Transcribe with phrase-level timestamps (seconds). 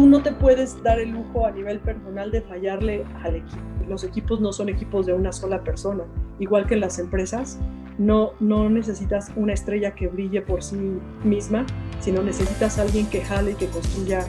[0.00, 3.60] tú no te puedes dar el lujo a nivel personal de fallarle al equipo.
[3.86, 6.04] Los equipos no son equipos de una sola persona,
[6.38, 7.58] igual que en las empresas.
[7.98, 11.66] No, no necesitas una estrella que brille por sí misma,
[12.00, 14.26] sino necesitas alguien que jale y que construya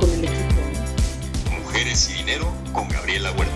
[0.00, 0.60] con el equipo.
[1.62, 3.54] Mujeres y dinero con Gabriela Huerta.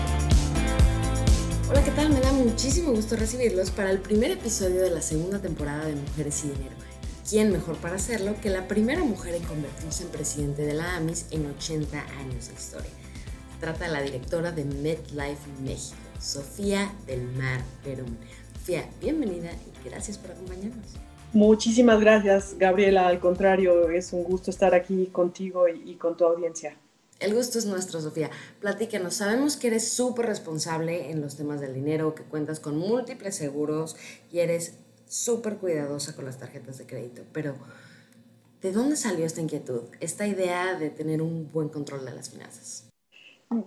[1.69, 2.13] Hola, ¿qué tal?
[2.13, 6.45] Me da muchísimo gusto recibirlos para el primer episodio de la segunda temporada de Mujeres
[6.45, 6.86] y Dinero.
[7.29, 11.25] ¿Quién mejor para hacerlo que la primera mujer en convertirse en presidente de la AMIS
[11.31, 12.91] en 80 años de historia?
[13.53, 18.17] Se trata de la directora de MedLife México, Sofía del Mar Perón.
[18.53, 20.85] Sofía, bienvenida y gracias por acompañarnos.
[21.33, 23.07] Muchísimas gracias, Gabriela.
[23.07, 26.77] Al contrario, es un gusto estar aquí contigo y, con tu audiencia.
[27.19, 28.29] El gusto es nuestro, Sofía.
[28.61, 33.35] Platícanos, sabemos que eres súper responsable en los temas del dinero, que cuentas con múltiples
[33.35, 33.97] seguros
[34.31, 34.75] y eres
[35.07, 37.55] súper cuidadosa con las tarjetas de crédito, pero
[38.61, 42.89] ¿de dónde salió esta inquietud, esta idea de tener un buen control de las finanzas?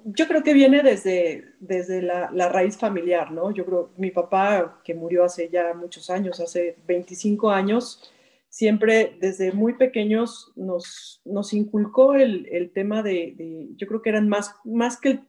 [0.05, 3.51] Yo creo que viene desde, desde la, la, raíz familiar, ¿no?
[3.51, 8.13] Yo creo mi papá, que murió hace ya muchos años, hace 25 años,
[8.51, 14.11] siempre desde muy pequeños nos, nos inculcó el, el tema de, de, yo creo que
[14.11, 15.21] eran más, más que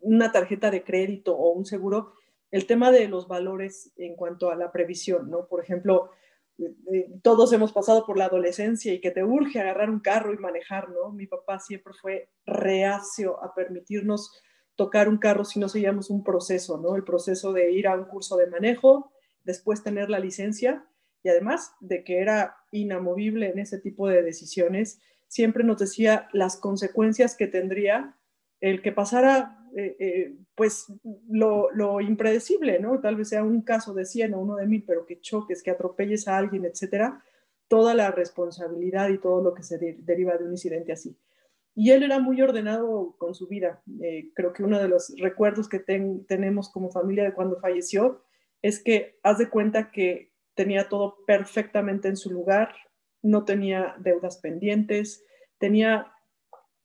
[0.00, 2.12] una tarjeta de crédito o un seguro,
[2.50, 5.46] el tema de los valores en cuanto a la previsión, ¿no?
[5.46, 6.10] Por ejemplo,
[6.58, 10.32] eh, eh, todos hemos pasado por la adolescencia y que te urge agarrar un carro
[10.32, 11.10] y manejar, ¿no?
[11.10, 14.32] Mi papá siempre fue reacio a permitirnos
[14.74, 16.96] tocar un carro si no seguíamos un proceso, ¿no?
[16.96, 19.12] El proceso de ir a un curso de manejo,
[19.44, 20.86] después tener la licencia
[21.22, 26.56] y además de que era inamovible en ese tipo de decisiones, siempre nos decía las
[26.56, 28.16] consecuencias que tendría
[28.60, 30.86] el que pasara eh, eh, pues
[31.28, 33.00] lo, impredecible, ¿no?
[33.00, 35.70] Tal vez sea un caso de 100 o uno de 1000, pero que choques, que
[35.70, 37.22] atropelles a alguien, etcétera,
[37.68, 41.16] toda la responsabilidad y todo lo que se deriva de un incidente así.
[41.74, 43.82] Y él era muy ordenado con su vida.
[44.00, 48.22] Eh, creo que uno de los recuerdos que tenemos como familia de cuando falleció
[48.62, 52.74] es que haz de cuenta que tenía todo perfectamente en su lugar,
[53.22, 55.24] no tenía deudas pendientes,
[55.58, 56.12] tenía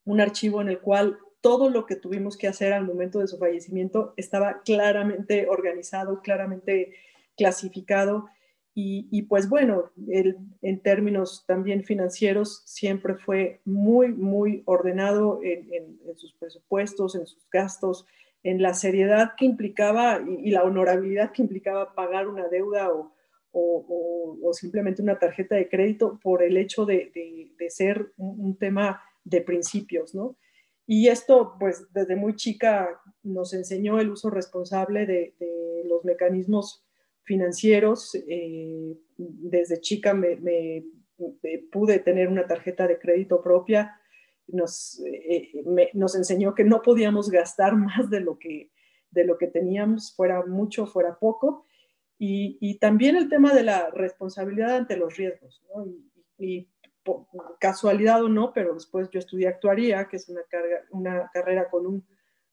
[0.04, 3.36] un archivo en el cual todo lo que tuvimos que hacer al momento de su
[3.36, 6.94] fallecimiento estaba claramente organizado, claramente
[7.36, 8.30] clasificado.
[8.74, 17.14] Y, pues bueno, en términos también financieros, siempre fue muy, muy ordenado en, sus presupuestos,
[17.14, 18.06] en sus gastos,
[18.42, 23.12] en la seriedad que implicaba y, la honorabilidad que implicaba pagar una deuda o,
[23.52, 27.12] o, simplemente una tarjeta de crédito por el hecho de,
[27.68, 30.36] ser un, tema de principios, ¿no?
[30.86, 35.34] Y esto, pues desde muy chica nos enseñó el uso responsable de,
[35.86, 36.84] los mecanismos
[37.22, 38.14] financieros.
[38.14, 40.84] Eh, desde chica me,
[41.70, 43.98] pude tener una tarjeta de crédito propia.
[44.46, 45.52] Nos, eh,
[45.94, 48.70] nos enseñó que no podíamos gastar más de lo que,
[49.10, 51.66] de lo que teníamos, fuera mucho, fuera poco.
[52.18, 55.62] Y, también el tema de la responsabilidad ante los riesgos.
[55.74, 55.84] ¿no?
[57.58, 61.86] Casualidad o no, pero después yo estudié actuaría, que es una, carga, una carrera con
[61.86, 62.06] un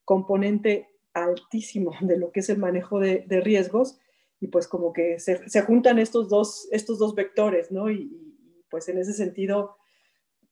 [0.05, 3.99] componente altísimo de lo que es el manejo de, riesgos,
[4.39, 7.91] y pues como que se, se, juntan estos dos, estos dos vectores, ¿no?
[7.91, 8.31] Y,
[8.71, 9.75] pues en ese sentido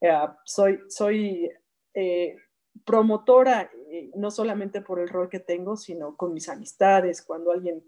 [0.01, 0.11] eh,
[0.43, 1.49] soy, soy
[1.93, 2.35] eh,
[2.85, 7.83] promotora, eh, no solamente por el rol que tengo, sino con mis amistades, cuando alguien,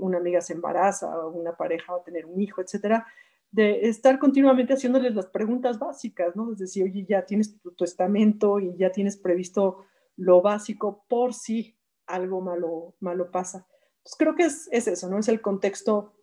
[0.00, 3.06] una amiga se embaraza, o una pareja va a tener un hijo, etcétera,
[3.54, 6.50] de estar continuamente haciéndoles las preguntas básicas, ¿no?
[6.50, 9.84] Es decir, oye, ya tienes tu testamento y ya tienes previsto
[10.16, 13.68] lo básico por si algo malo, malo pasa.
[14.02, 15.20] Pues creo que es, es, eso, ¿no?
[15.20, 16.14] Es el contexto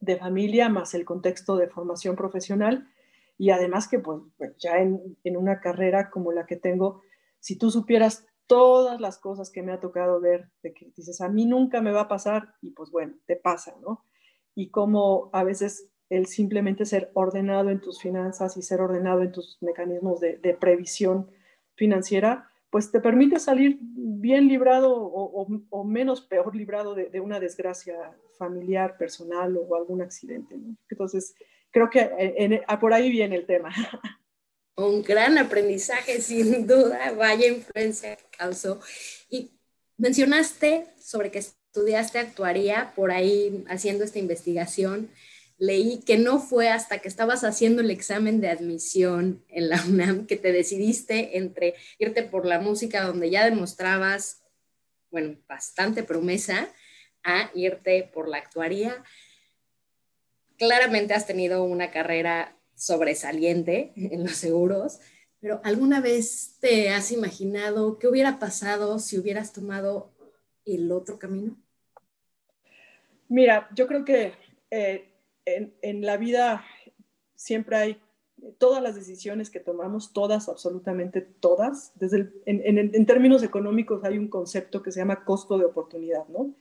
[0.00, 2.90] de familia más el contexto de formación profesional
[3.38, 4.22] y además que pues
[4.58, 7.00] ya en, en una carrera como la que tengo,
[7.38, 11.28] si tú supieras todas las cosas que me ha tocado ver, de que dices, a
[11.28, 14.02] mí nunca me va a pasar y pues bueno, te pasa, ¿no?
[14.56, 19.32] Y como a veces el simplemente ser ordenado en tus finanzas y ser ordenado en
[19.32, 21.30] tus mecanismos de, previsión
[21.74, 27.94] financiera, pues te permite salir bien librado o, menos peor librado de, una desgracia
[28.38, 30.56] familiar, personal o algún accidente.
[30.88, 31.34] Entonces,
[31.70, 33.72] creo que por ahí viene el tema.
[34.76, 38.78] Un gran aprendizaje, sin duda, vaya influencia que causó.
[39.30, 39.52] Y
[39.96, 45.08] mencionaste sobre que estudiaste actuaría por ahí haciendo esta investigación
[45.58, 50.26] leí que no fue hasta que estabas haciendo el examen de admisión en la UNAM
[50.26, 54.42] que te decidiste entre irte por la música donde ya demostrabas,
[55.10, 56.68] bueno, bastante promesa,
[57.22, 59.02] a irte por la actuaría.
[60.58, 65.00] Claramente has tenido una carrera sobresaliente en los seguros.
[65.40, 70.12] pero ¿alguna vez te has imaginado qué hubiera pasado si hubieras tomado
[70.64, 71.56] el otro camino?
[73.28, 74.32] Mira, yo creo que
[74.70, 75.15] eh,
[75.46, 76.64] en, la vida
[77.34, 78.02] siempre hay
[78.58, 84.82] todas las decisiones que tomamos, todas, absolutamente todas, desde en, términos económicos hay un concepto
[84.82, 86.54] que se llama costo de oportunidad, ¿no?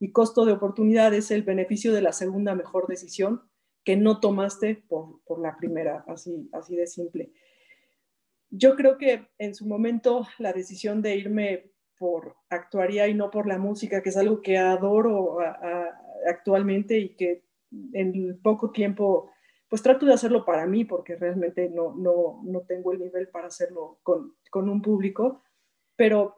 [0.00, 3.42] Y costo de oportunidad es el beneficio de la segunda mejor decisión
[3.84, 7.32] que no tomaste por, por la primera, así, así de simple.
[8.50, 13.46] Yo creo que en su momento la decisión de irme por actuaría y no por
[13.46, 15.38] la música, que es algo que adoro
[16.26, 17.47] actualmente y que
[17.92, 19.30] en poco tiempo,
[19.68, 23.48] pues trato de hacerlo para mí, porque realmente no, no, no tengo el nivel para
[23.48, 25.42] hacerlo con, con, un público,
[25.96, 26.34] pero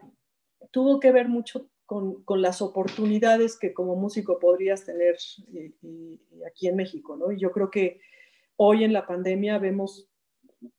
[0.70, 5.16] tuvo que ver mucho con, con las oportunidades que como músico podrías tener
[6.46, 7.32] aquí en México, ¿no?
[7.32, 8.00] Y yo creo que
[8.56, 10.10] hoy en la pandemia vemos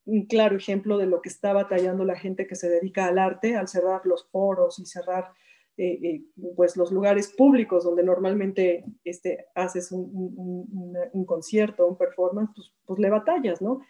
[0.06, 3.56] un claro ejemplo de lo que está batallando la gente que se dedica al arte
[3.56, 5.34] al cerrar los foros y cerrar
[5.78, 6.22] eh, eh,
[6.56, 13.10] pues los lugares públicos donde normalmente este, haces un, concierto, un performance, pues, pues, le
[13.10, 13.82] batallas, ¿no?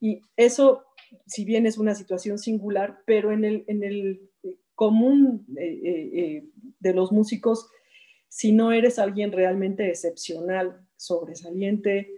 [0.00, 0.84] Y eso,
[1.26, 7.12] si bien es una situación singular, pero en el, en el eh, común de los
[7.12, 7.68] músicos,
[8.28, 12.08] si no eres alguien realmente excepcional, sobresaliente,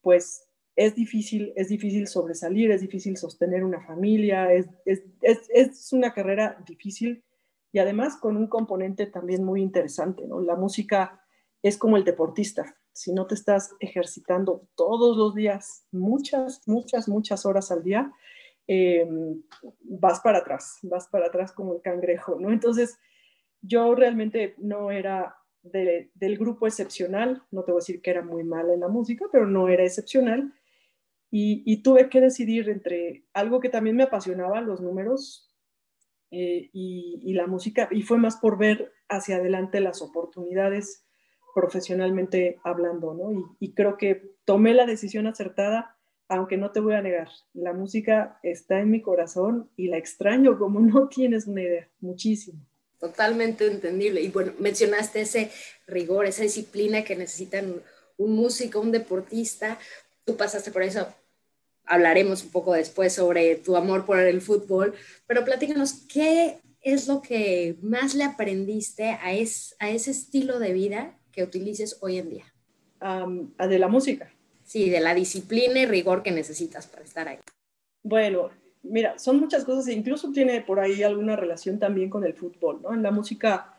[0.00, 0.46] pues
[0.76, 6.62] es difícil, es difícil sobresalir, es difícil sostener una familia, es, es, es, una carrera
[6.66, 7.24] difícil
[7.76, 10.40] y además con un componente también muy interesante, ¿no?
[10.40, 11.22] La música
[11.62, 17.44] es como el deportista, si no te estás ejercitando todos los días, muchas, muchas, muchas
[17.44, 18.10] horas al día,
[18.66, 19.42] em,
[19.82, 22.50] vas para atrás, vas para atrás como el cangrejo, ¿no?
[22.50, 22.98] Entonces,
[23.60, 28.42] yo realmente no era del grupo excepcional, no te voy a decir que era muy
[28.42, 30.50] mala en la música, pero no era excepcional,
[31.30, 35.46] y, tuve que decidir entre algo que también me apasionaba, los números
[36.30, 41.04] eh, y, la música, y fue más por ver hacia adelante las oportunidades
[41.54, 43.56] profesionalmente hablando, ¿no?
[43.60, 45.96] Y, creo que tomé la decisión acertada,
[46.28, 50.58] aunque no te voy a negar, la música está en mi corazón y la extraño
[50.58, 52.60] como no tienes una idea, muchísimo.
[52.98, 54.22] Totalmente entendible.
[54.22, 55.50] Y bueno, mencionaste ese
[55.86, 57.82] rigor, esa disciplina que necesitan
[58.16, 59.78] un músico, un deportista.
[60.24, 61.06] Tú pasaste por eso
[61.86, 64.94] hablaremos un poco después sobre tu amor por el fútbol,
[65.26, 69.32] pero platícanos, ¿qué es lo que más le aprendiste a, a
[69.90, 72.44] ese estilo de vida que utilices hoy en día?
[73.00, 74.32] a de la música.
[74.64, 77.38] Sí, de la disciplina y rigor que necesitas para estar ahí.
[78.02, 78.50] Bueno,
[78.82, 82.82] mira, son muchas cosas e incluso tiene por ahí alguna relación también con el fútbol,
[82.82, 82.92] ¿no?
[82.92, 83.74] En la música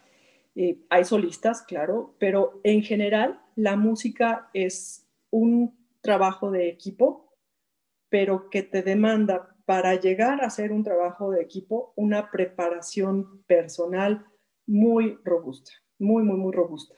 [0.56, 7.27] eh, hay solistas, claro, pero en general la música es un trabajo de equipo
[8.10, 14.26] pero que te demanda para llegar a hacer un trabajo de equipo una preparación personal
[14.66, 16.96] muy robusta, muy, muy, muy robusta.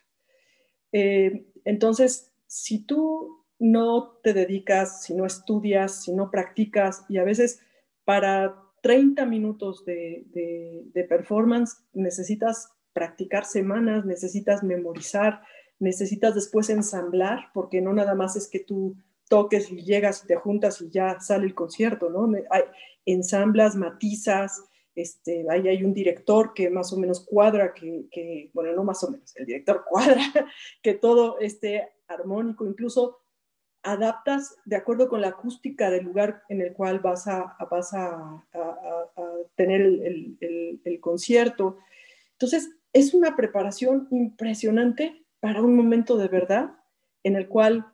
[0.92, 7.24] Eh, entonces, si tú no te dedicas, si no estudias, si no practicas, y a
[7.24, 7.60] veces
[8.06, 10.26] para 30 minutos de,
[10.94, 15.42] de performance necesitas practicar semanas, necesitas memorizar,
[15.80, 18.96] necesitas después ensamblar, porque no nada más es que tú
[19.30, 22.30] toques y llegas y te juntas y ya sale el concierto, ¿no?
[22.50, 22.64] Hay
[23.06, 24.62] ensamblas, matizas,
[24.96, 29.12] este, ahí hay un director que más o menos cuadra, que, bueno, no más o
[29.12, 30.22] menos, el director cuadra
[30.82, 33.20] que todo esté armónico, incluso
[33.82, 38.46] adaptas de acuerdo con la acústica del lugar en el cual vas a, vas a,
[39.56, 40.38] tener el,
[40.84, 41.78] el concierto.
[42.34, 46.72] Entonces, es una preparación impresionante para un momento de verdad
[47.24, 47.86] en el cual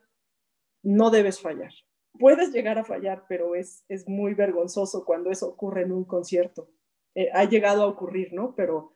[0.86, 1.72] no debes fallar.
[2.18, 6.70] Puedes llegar a fallar, pero es, es muy vergonzoso cuando eso ocurre en un concierto.
[7.14, 8.54] Eh, ha llegado a ocurrir, ¿no?
[8.54, 8.94] Pero,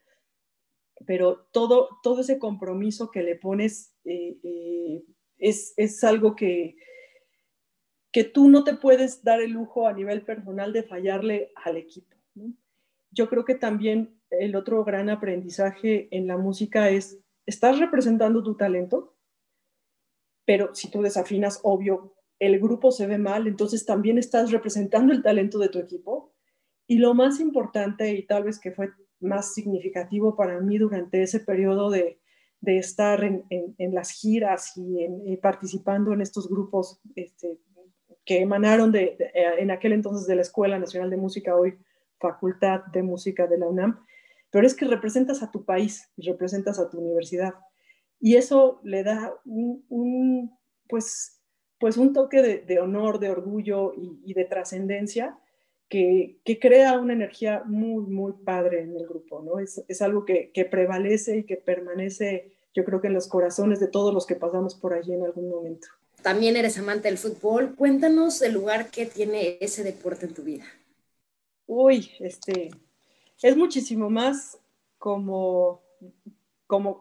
[1.05, 5.03] pero todo, todo ese compromiso que le pones eh, eh,
[5.39, 6.77] es, es, algo que,
[8.13, 12.17] que tú no te puedes dar el lujo a nivel personal de fallarle al equipo.
[13.11, 18.57] Yo creo que también el otro gran aprendizaje en la música es, estás representando tu
[18.57, 19.17] talento,
[20.51, 25.23] pero si tú desafinas, obvio, el grupo se ve mal, entonces también estás representando el
[25.23, 26.33] talento de tu equipo.
[26.89, 28.91] Y lo más importante, y tal vez que fue
[29.21, 32.19] más significativo para mí durante ese periodo de,
[32.61, 37.61] de estar en, en, las giras y, en, participando en estos grupos este,
[38.25, 41.79] que emanaron de, eh, en aquel entonces de la Escuela Nacional de Música, hoy
[42.19, 44.05] Facultad de Música de la UNAM,
[44.51, 47.55] pero es que representas a tu país y representas a tu universidad.
[48.21, 50.57] Y eso le da un,
[50.89, 51.41] pues,
[51.79, 55.39] pues un toque de, honor, de orgullo y, de trascendencia
[55.89, 59.59] que, crea una energía muy, muy padre en el grupo, ¿no?
[59.59, 63.81] Es, es algo que, que, prevalece y que permanece, yo creo que en los corazones
[63.81, 65.89] de todos los que pasamos por allí en algún momento.
[66.23, 67.75] También eres amante del fútbol.
[67.75, 70.65] Cuéntanos el lugar que tiene ese deporte en tu vida.
[71.67, 72.71] Uy, este,
[73.43, 74.59] es muchísimo más
[74.99, 75.83] como,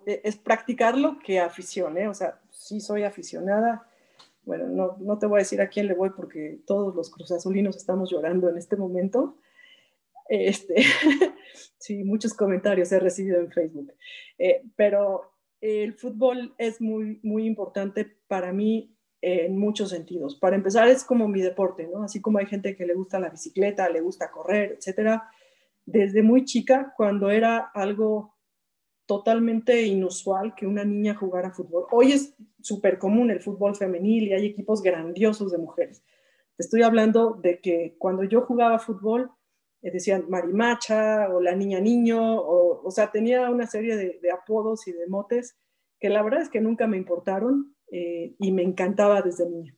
[0.05, 2.07] e, es practicarlo que afición, ¿eh?
[2.07, 3.87] O sea, sí soy aficionada.
[4.43, 7.75] Bueno, no, no te voy a decir a quién le voy porque todos los cruzazulinos
[7.77, 9.37] estamos llorando en este momento.
[10.29, 10.75] Este,
[11.77, 13.93] sí, muchos comentarios he recibido en Facebook.
[14.37, 20.35] Eh, pero el fútbol es muy, muy importante para mí en muchos sentidos.
[20.35, 22.03] Para empezar, es como mi deporte, ¿no?
[22.03, 25.29] Así como hay gente que le gusta la bicicleta, le gusta correr, etcétera.
[25.85, 28.35] Desde muy chica, cuando era algo
[29.09, 31.87] totalmente inusual que una niña jugara fútbol.
[31.89, 36.03] Hoy es súper común el fútbol femenil y hay equipos grandiosos de mujeres.
[36.59, 39.31] Estoy hablando de que cuando yo jugaba fútbol,
[39.81, 44.31] eh, decían marimacha o la niña niño, o, o sea, tenía una serie de, de
[44.31, 45.57] apodos y de motes
[45.99, 49.75] que la verdad es que nunca me importaron eh, y me encantaba desde niña.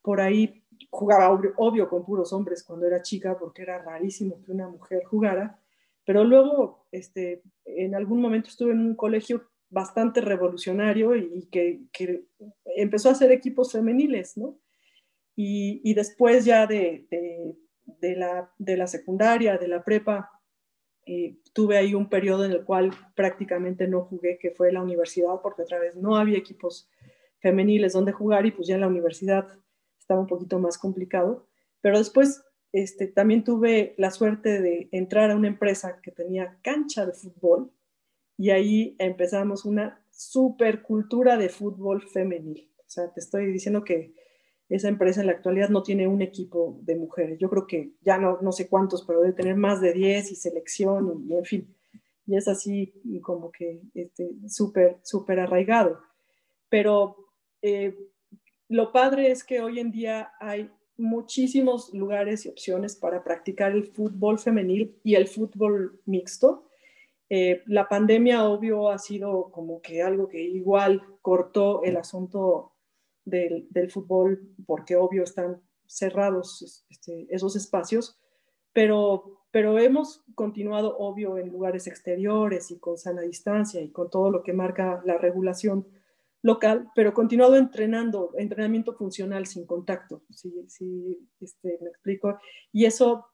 [0.00, 4.66] Por ahí jugaba obvio, con puros hombres cuando era chica porque era rarísimo que una
[4.66, 5.60] mujer jugara,
[6.04, 11.86] pero luego este, en algún momento estuve en un colegio bastante revolucionario y que,
[12.76, 14.58] empezó a hacer equipos femeniles, ¿no?
[15.34, 17.06] Y, después ya de,
[18.00, 20.30] de, la, de, la, secundaria, de la prepa,
[21.06, 25.40] eh, tuve ahí un periodo en el cual prácticamente no jugué, que fue la universidad,
[25.42, 26.90] porque otra vez no había equipos
[27.40, 29.48] femeniles donde jugar y pues ya en la universidad
[29.98, 31.48] estaba un poquito más complicado.
[31.80, 37.04] Pero después este, también tuve la suerte de entrar a una empresa que tenía cancha
[37.04, 37.70] de fútbol
[38.38, 42.70] y ahí empezamos una super cultura de fútbol femenil.
[42.78, 44.14] O sea, te estoy diciendo que
[44.68, 47.38] esa empresa en la actualidad no tiene un equipo de mujeres.
[47.38, 50.36] Yo creo que ya no, no sé cuántos, pero debe tener más de 10 y
[50.36, 51.76] selección y, en fin.
[52.26, 56.00] Y es así como que este, súper, súper arraigado.
[56.70, 57.16] Pero
[57.60, 57.94] eh,
[58.68, 63.84] lo padre es que hoy en día hay muchísimos lugares y opciones para practicar el
[63.84, 66.68] fútbol femenil y el fútbol mixto.
[67.28, 72.72] Eh, la pandemia, obvio, ha sido como que algo que igual cortó el asunto
[73.24, 78.18] del, fútbol, porque obvio están cerrados este, esos espacios,
[78.72, 84.30] pero, pero hemos continuado, obvio, en lugares exteriores y con sana distancia y con todo
[84.30, 85.86] lo que marca la regulación
[86.42, 90.52] local, pero continuado entrenando, entrenamiento funcional sin contacto, si,
[91.40, 92.38] este, me explico.
[92.72, 93.26] Y eso,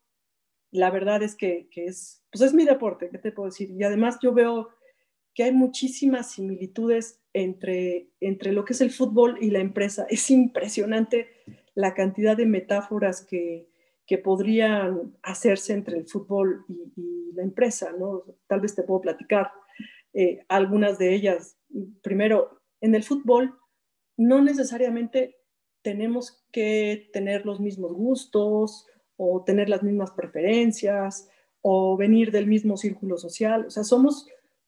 [0.70, 3.70] la verdad es que, es, pues es mi deporte, ¿qué te puedo decir?
[3.70, 4.68] Y además yo veo
[5.34, 10.06] que hay muchísimas similitudes entre, entre lo que es el fútbol y la empresa.
[10.10, 11.28] Es impresionante
[11.74, 13.68] la cantidad de metáforas que,
[14.08, 18.24] que podrían hacerse entre el fútbol y, la empresa, ¿no?
[18.48, 19.52] Tal vez te puedo platicar
[20.12, 21.56] eh, algunas de ellas.
[22.02, 23.58] Primero, en el fútbol
[24.16, 25.36] no necesariamente
[25.82, 31.28] tenemos que tener los mismos gustos o tener las mismas preferencias
[31.60, 33.66] o venir del mismo círculo social.
[33.66, 34.26] O sea, somos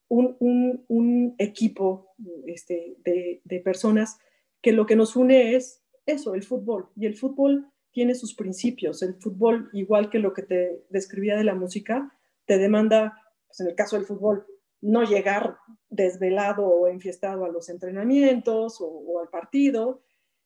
[0.09, 2.09] un, equipo
[2.47, 4.19] este, de, personas
[4.61, 6.88] que lo que nos une es eso, el fútbol.
[6.97, 9.02] Y el fútbol tiene sus principios.
[9.02, 12.12] El fútbol, igual que lo que te describía de la música,
[12.45, 14.47] te demanda, pues en el caso del fútbol,
[14.81, 15.57] no llegar
[16.02, 20.02] desvelado o enfiestado a los entrenamientos o, al partido,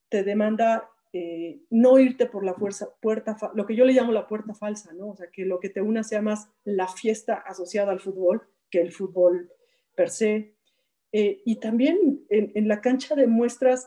[0.09, 4.27] te demanda eh, no irte por la fuerza, puerta, lo que yo le llamo la
[4.27, 5.11] puerta falsa, ¿no?
[5.11, 8.43] O sea, que lo que te una sea más la fiesta asociada al fútbol
[8.75, 9.53] que el fútbol
[9.95, 10.57] per se.
[11.13, 13.87] Eh, y también en, la cancha demuestras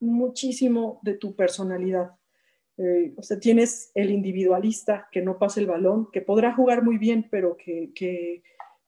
[0.00, 2.10] muchísimo de tu personalidad.
[2.76, 6.98] Eh, o sea, tienes el individualista que no pasa el balón, que podrá jugar muy
[6.98, 8.42] bien, pero que, que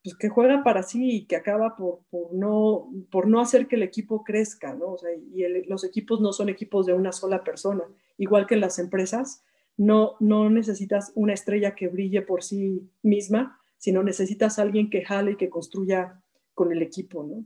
[0.07, 3.75] pues, que juega para sí y que acaba por, por, no, por no hacer que
[3.75, 4.93] el equipo crezca, ¿no?
[4.93, 7.83] O sea, y los equipos no son equipos de una sola persona,
[8.17, 9.43] igual que las empresas,
[9.77, 15.33] no, no necesitas una estrella que brille por sí misma, sino necesitas alguien que jale
[15.33, 16.23] y que construya
[16.55, 17.45] con el equipo, ¿no?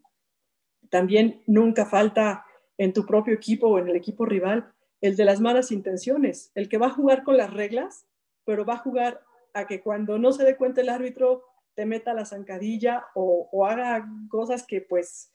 [0.91, 2.45] También nunca falta
[2.77, 6.69] en tu propio equipo o en el equipo rival el de las malas intenciones, el
[6.69, 8.07] que va a jugar con las reglas,
[8.45, 9.23] pero va a jugar
[9.55, 14.09] a que cuando no se dé cuenta el árbitro te meta la zancadilla o, haga
[14.29, 15.33] cosas que pues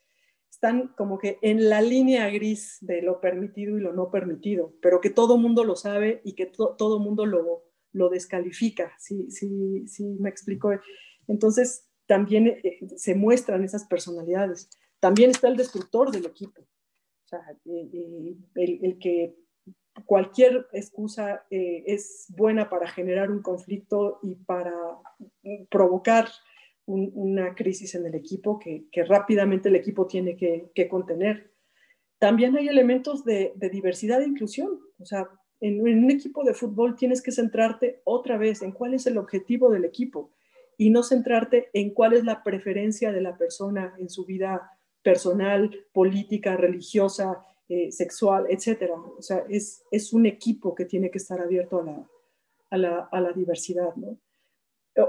[0.50, 5.00] están como que en la línea gris de lo permitido y lo no permitido, pero
[5.00, 10.04] que todo mundo lo sabe y que todo mundo lo, lo descalifica, si sí, sí,
[10.20, 10.70] me explico.
[11.26, 14.70] Entonces, también eh, se muestran esas personalidades.
[15.00, 16.62] También está el destructor del equipo,
[17.32, 19.36] eh, eh, el, el, que
[20.04, 24.72] cualquier excusa eh, es buena para generar un conflicto y para
[25.70, 26.28] provocar
[26.86, 31.52] una crisis en el equipo que, rápidamente el equipo tiene que, contener.
[32.18, 34.80] También hay elementos de, diversidad e inclusión.
[34.98, 35.28] O sea,
[35.60, 39.70] en, un equipo de fútbol tienes que centrarte otra vez en cuál es el objetivo
[39.70, 40.32] del equipo
[40.78, 44.70] y no centrarte en cuál es la preferencia de la persona en su vida
[45.02, 48.94] personal, política, religiosa, eh, sexual, etcétera.
[48.94, 52.08] O sea, es, es, un equipo que tiene que estar abierto a la,
[52.70, 54.18] a la, a la diversidad, ¿no?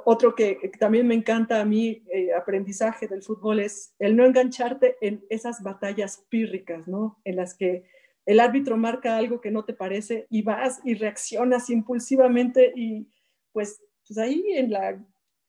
[0.03, 4.97] Otro que, también me encanta a mí, eh, aprendizaje del fútbol, es el no engancharte
[4.99, 7.21] en esas batallas pírricas, ¿no?
[7.23, 7.85] En las que
[8.25, 13.07] el árbitro marca algo que no te parece y vas y reaccionas impulsivamente y
[13.53, 15.01] pues, pues ahí en la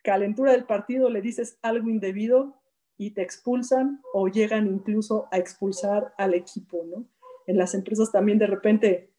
[0.05, 2.58] calentura del partido le dices algo indebido
[2.99, 7.07] y te expulsan o llegan incluso a expulsar al equipo, ¿no?
[7.47, 9.15] En las empresas también de repente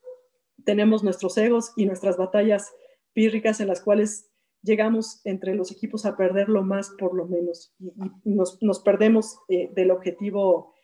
[0.66, 2.72] tenemos nuestros egos y nuestras batallas
[3.14, 4.30] pírricas en las cuales
[4.62, 7.92] llegamos entre los equipos a perderlo más por lo menos y,
[8.26, 10.76] nos, perdemos eh, del objetivo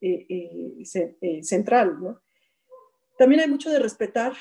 [0.00, 0.26] eh,
[0.78, 2.00] eh, central.
[2.00, 2.20] ¿no?
[3.18, 4.34] También hay mucho de respetar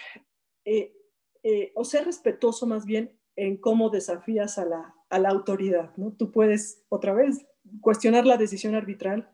[1.74, 5.96] o ser respetuoso más bien en cómo desafías a la, a la autoridad.
[5.96, 6.12] ¿no?
[6.12, 7.48] Tú puedes otra vez
[7.80, 9.30] cuestionar la decisión arbitral,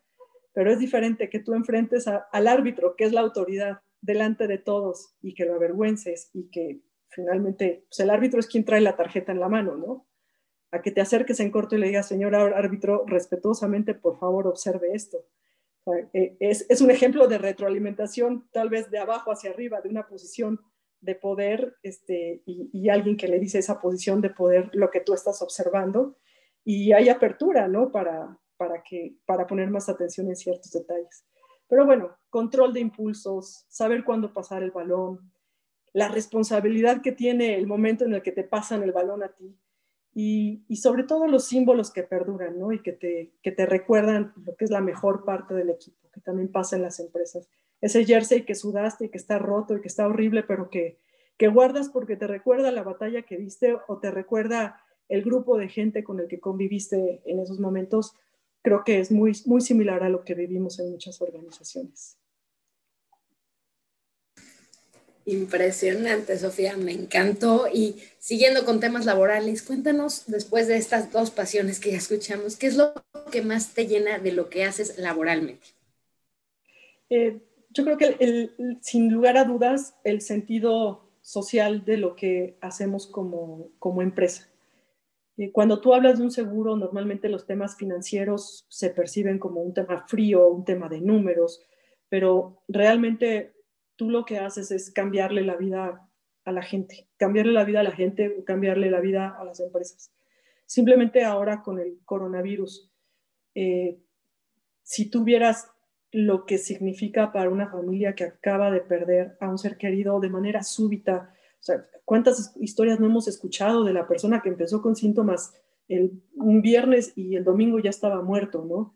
[0.53, 5.15] pero es diferente que tú enfrentes al árbitro, que es la autoridad, delante de todos
[5.21, 9.31] y que lo avergüences y que finalmente, pues el árbitro es quien trae la tarjeta
[9.31, 10.07] en la mano, ¿no?
[10.71, 14.89] A que te acerques en corto y le digas, señor árbitro, respetuosamente, por favor, observe
[14.93, 15.25] esto.
[16.13, 20.59] E, es, un ejemplo de retroalimentación, tal vez de abajo hacia arriba, de una posición
[20.99, 25.13] de poder este, y, alguien que le dice esa posición de poder lo que tú
[25.13, 26.17] estás observando
[26.69, 27.93] y hay apertura, ¿no?
[27.93, 31.23] Para, para, que, para poner más atención en ciertos detalles.
[31.69, 35.31] Pero bueno, control de impulsos, saber cuándo pasar el balón,
[35.93, 39.57] la responsabilidad que tiene el momento en el que te pasan el balón a ti
[40.13, 42.73] y, sobre todo los símbolos que perduran ¿no?
[42.73, 46.19] y que te, que te recuerdan lo que es la mejor parte del equipo, que
[46.19, 47.47] también pasa en las empresas.
[47.79, 50.99] Ese jersey que sudaste y que está roto y que está horrible, pero que,
[51.37, 55.69] que guardas porque te recuerda la batalla que viste o te recuerda el grupo de
[55.69, 58.13] gente con el que conviviste en esos momentos,
[58.61, 62.17] creo que es muy, muy similar a lo que vivimos en muchas organizaciones.
[65.25, 67.67] Impresionante, Sofía, me encantó.
[67.71, 72.67] Y siguiendo con temas laborales, cuéntanos, después de estas dos pasiones que ya escuchamos, ¿qué
[72.67, 72.93] es lo
[73.29, 75.67] que más te llena de lo que haces laboralmente?
[77.09, 77.41] Eh,
[77.71, 83.69] yo creo que sin lugar a dudas, el sentido social de lo que hacemos como,
[83.79, 84.47] como empresa.
[85.37, 89.73] Eh, cuando tú hablas de un seguro, normalmente los temas financieros se perciben como un
[89.73, 91.63] tema frío, un tema de números,
[92.09, 93.53] pero realmente
[93.95, 96.09] tú lo que haces es cambiarle la vida
[96.43, 99.59] a la gente, cambiarle la vida a la gente o cambiarle la vida a las
[99.59, 100.11] empresas.
[100.65, 102.91] Simplemente ahora con el coronavirus,
[103.53, 103.99] eh,
[104.81, 105.69] si tuvieras
[106.11, 110.29] lo que significa para una familia que acaba de perder a un ser querido de
[110.29, 114.95] manera súbita, o sea, ¿cuántas historias no hemos escuchado de la persona que empezó con
[114.95, 115.53] síntomas
[115.87, 118.95] el, un viernes y el domingo ya estaba muerto, ¿no?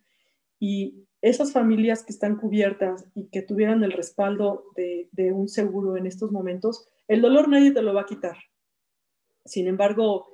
[0.60, 6.08] Y esas familias que están cubiertas y que tuvieran el respaldo de, un seguro en
[6.08, 8.38] estos momentos, el dolor nadie te lo va a quitar.
[9.46, 10.30] Sin embargo,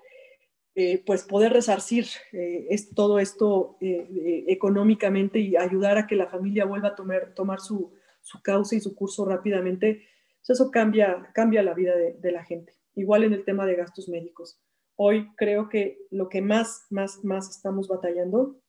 [0.75, 6.27] eh, pues poder resarcir eh, es, todo esto eh, económicamente y ayudar a que la
[6.27, 10.03] familia vuelva a tomar, tomar su, su causa y su curso rápidamente,
[10.47, 12.73] pues eso cambia, cambia la vida de, de, la gente.
[12.95, 14.59] Igual en el tema de gastos médicos.
[14.95, 18.59] Hoy creo que lo que más, más, más estamos batallando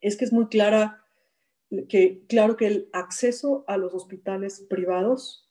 [0.00, 1.04] es que es muy clara
[1.88, 5.50] que claro que el acceso a los hospitales privados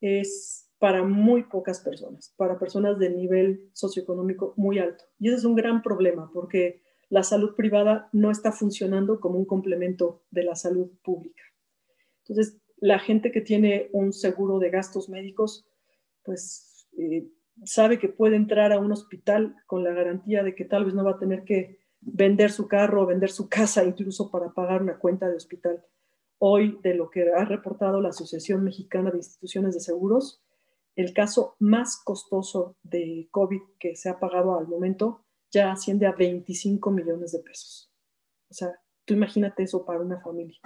[0.00, 5.04] es para muy pocas personas, para personas de nivel socioeconómico muy alto.
[5.18, 9.44] Y ese es un gran problema porque la salud privada no está funcionando como un
[9.44, 11.42] complemento de la salud pública.
[12.24, 15.64] Entonces, la gente que tiene un seguro de gastos médicos,
[16.24, 17.28] pues eh,
[17.64, 21.04] sabe que puede entrar a un hospital con la garantía de que tal vez no
[21.04, 25.28] va a tener que vender su carro, vender su casa incluso para pagar una cuenta
[25.28, 25.84] de hospital.
[26.38, 30.42] Hoy, de lo que ha reportado la Asociación Mexicana de Instituciones de Seguros,
[30.96, 36.12] el caso más costoso de COVID que se ha pagado al momento ya asciende a
[36.12, 37.92] 25 millones de pesos.
[38.50, 38.72] O sea,
[39.04, 40.58] tú imagínate eso para una familia.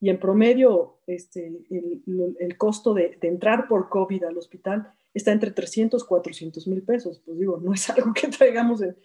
[0.00, 5.50] Y en promedio, este, el, costo de, de, entrar por COVID al hospital está entre
[5.50, 7.20] 300 y 400 mil pesos.
[7.24, 8.96] Pues digo, no es algo que traigamos en,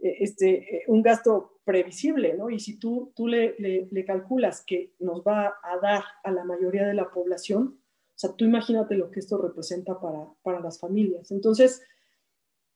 [0.00, 2.50] eh, este, eh, un gasto previsible, ¿no?
[2.50, 6.86] Y si tú, tú le, le, calculas que nos va a dar a la mayoría
[6.86, 7.80] de la población,
[8.14, 11.30] O sea, tú imagínate lo que esto representa para, para las familias.
[11.30, 11.82] Entonces,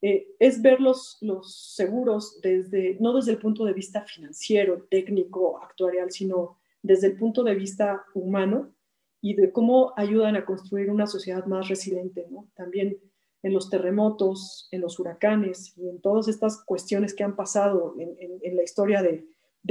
[0.02, 5.62] eh, es ver los, los seguros desde, no desde el punto de vista financiero, técnico,
[5.62, 8.74] actuarial, sino desde el punto de vista humano
[9.20, 12.48] y de cómo ayudan a construir una sociedad más resiliente, ¿no?
[12.54, 12.98] También
[13.42, 18.56] en los terremotos, en los huracanes y en todas estas cuestiones que han pasado en,
[18.56, 19.26] la historia de,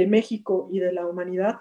[0.08, 1.60] México y de la humanidad,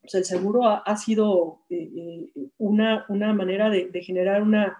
[0.00, 4.78] pues el seguro ha, sido eh, eh, una, manera de, generar una,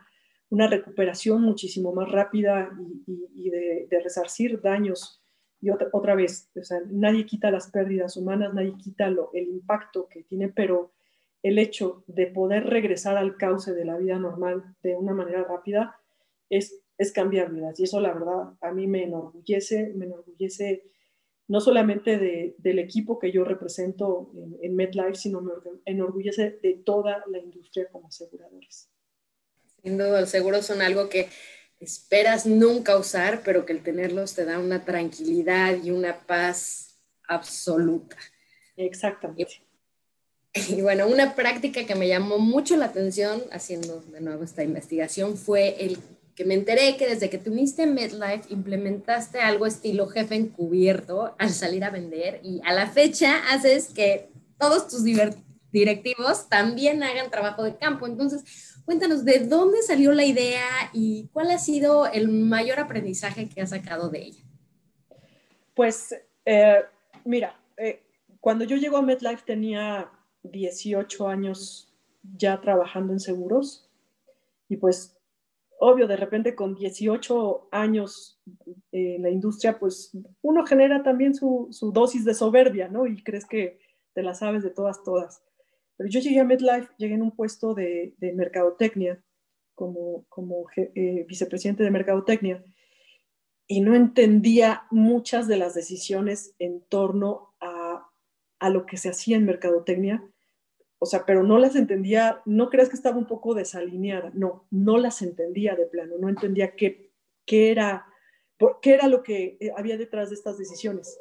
[0.51, 2.71] recuperación muchísimo más rápida
[3.07, 5.23] y, de, resarcir daños.
[5.61, 9.49] Y otra, otra vez, o sea, nadie quita las pérdidas humanas, nadie quita lo, el
[9.49, 10.93] impacto que tiene, pero
[11.43, 15.97] el hecho de poder regresar al cauce de la vida normal de una manera rápida,
[16.51, 17.79] es, es cambiar vidas.
[17.79, 20.85] Y eso, la verdad, a mí me enorgullece, me enorgullece
[21.49, 25.53] no solamente de, del equipo que yo represento en, en, MedLife, sino me
[25.85, 28.91] enorgullece de toda la industria como aseguradores.
[29.83, 31.29] Sin duda, los seguros son algo que
[31.81, 38.17] esperas nunca usar, pero que el tenerlos te da una tranquilidad y una paz absoluta.
[38.77, 39.63] Exactamente.
[40.55, 44.63] Y, y bueno, una práctica que me llamó mucho la atención haciendo de nuevo esta
[44.63, 45.99] investigación fue el
[46.37, 51.51] que me enteré que desde que te uniste MedLife implementaste algo estilo jefe encubierto al
[51.51, 55.03] salir a vender y a la fecha haces que todos tus
[55.73, 58.07] directivos también hagan trabajo de campo.
[58.07, 63.61] Entonces, cuéntanos de dónde salió la idea y cuál ha sido el mayor aprendizaje que
[63.61, 64.45] has sacado de ella.
[65.75, 66.15] Pues,
[66.47, 66.83] eh,
[67.25, 68.03] mira, eh,
[68.41, 70.11] cuando yo llego a MedLife tenía
[70.45, 73.91] 18 años ya trabajando en seguros
[74.69, 75.17] y pues
[75.79, 78.41] obvio, de repente con 18 años
[78.93, 83.07] en la industria, pues uno genera también su, su, dosis de soberbia, ¿no?
[83.07, 83.79] Y crees que
[84.15, 85.43] te la sabes de todas, todas.
[85.97, 89.23] Pero yo llegué a MedLife, llegué en un puesto de, de mercadotecnia,
[89.75, 92.65] como, como eh, vicepresidente de mercadotecnia,
[93.67, 98.09] y no entendía muchas de las decisiones en torno a,
[98.59, 100.23] a lo que se hacía en mercadotecnia
[100.99, 104.97] o sea, pero no las entendía, no creas que estaba un poco desalineada, no, no
[104.97, 107.13] las entendía de plano, no entendía qué,
[107.45, 108.07] qué, era,
[108.81, 111.19] qué era lo que eh, había detrás de estas decisiones.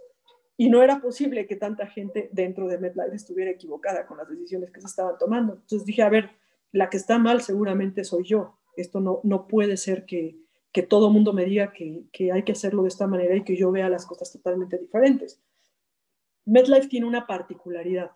[0.58, 4.72] Y no era posible que tanta gente dentro de MedLife estuviera equivocada con las decisiones
[4.72, 5.54] que se estaban tomando.
[5.54, 6.32] Entonces dije, a ver,
[6.72, 8.58] la que está mal seguramente soy yo.
[8.78, 10.38] Esto no, no puede ser que,
[10.72, 13.56] que todo mundo me diga que, que hay que hacerlo de esta manera y que
[13.56, 15.42] yo vea las cosas totalmente diferentes.
[16.46, 18.12] MedLife tiene una particularidad.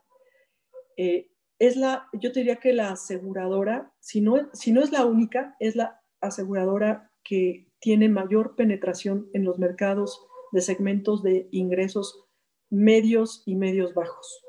[0.98, 5.06] Eh, es la, yo te diría que la aseguradora, si no, si no es la
[5.06, 12.29] única, es la aseguradora que tiene mayor penetración en los mercados de segmentos de ingresos
[12.70, 14.44] medios y medios bajos.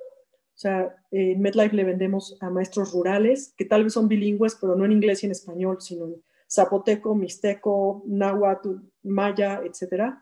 [0.55, 4.77] O sea, en MedLife le vendemos a maestros rurales que tal vez son bilingües, pero
[4.77, 10.15] no en inglés y en español, sino en zapoteco, mixteco, náhuatl, maya, etc.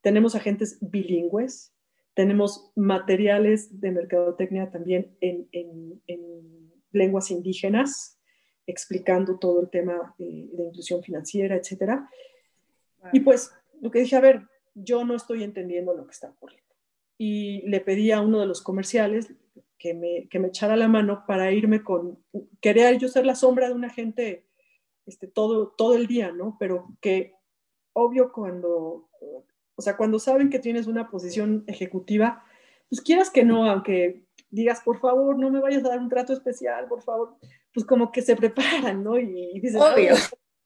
[0.00, 1.74] Tenemos agentes bilingües
[2.14, 8.18] tenemos materiales de mercadotecnia también en, en, en lenguas indígenas,
[8.66, 12.02] explicando todo el tema de, de inclusión financiera, etc.
[13.12, 14.42] Y pues lo que dije, a ver,
[14.74, 16.63] yo no estoy entendiendo lo que está ocurriendo.
[17.18, 19.32] Y le pedí a uno de los comerciales
[19.78, 22.18] que me, que me echara la mano para irme con,
[22.60, 24.46] quería yo ser la sombra de una gente
[25.06, 26.56] este, todo, todo el día, ¿no?
[26.58, 27.34] Pero que
[27.92, 29.08] obvio cuando
[29.76, 32.44] o sea, cuando saben que tienes una posición ejecutiva,
[32.88, 36.32] pues quieras que no, aunque digas, por favor, no me vayas a dar un trato
[36.32, 37.36] especial, por favor,
[37.72, 39.18] pues como que se preparan, ¿no?
[39.18, 40.14] Y, y dicen, Obvio.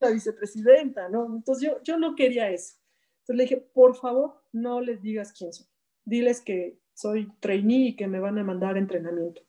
[0.00, 1.26] la vicepresidenta, ¿no?
[1.36, 2.74] Entonces yo, yo no quería eso.
[3.20, 5.66] Entonces le dije, por favor, no les digas quién soy.
[6.08, 9.42] Diles que soy trainee y que me van a mandar entrenamiento.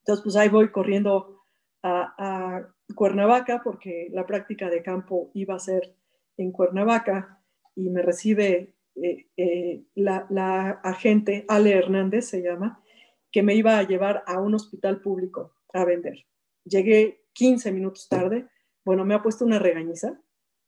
[0.00, 1.42] Entonces, pues ahí voy corriendo
[1.82, 5.94] a, a Cuernavaca porque la práctica de campo iba a ser
[6.36, 7.42] en Cuernavaca
[7.74, 12.82] y me recibe eh, eh, la, la, agente, Ale Hernández se llama,
[13.30, 16.26] que me iba a llevar a un hospital público a vender.
[16.64, 18.48] Llegué 15 minutos tarde,
[18.84, 20.20] bueno, me ha puesto una regañiza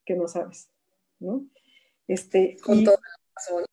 [0.05, 0.71] que no sabes,
[1.19, 1.47] ¿no?
[2.07, 3.65] Este, Con y, toda la razón.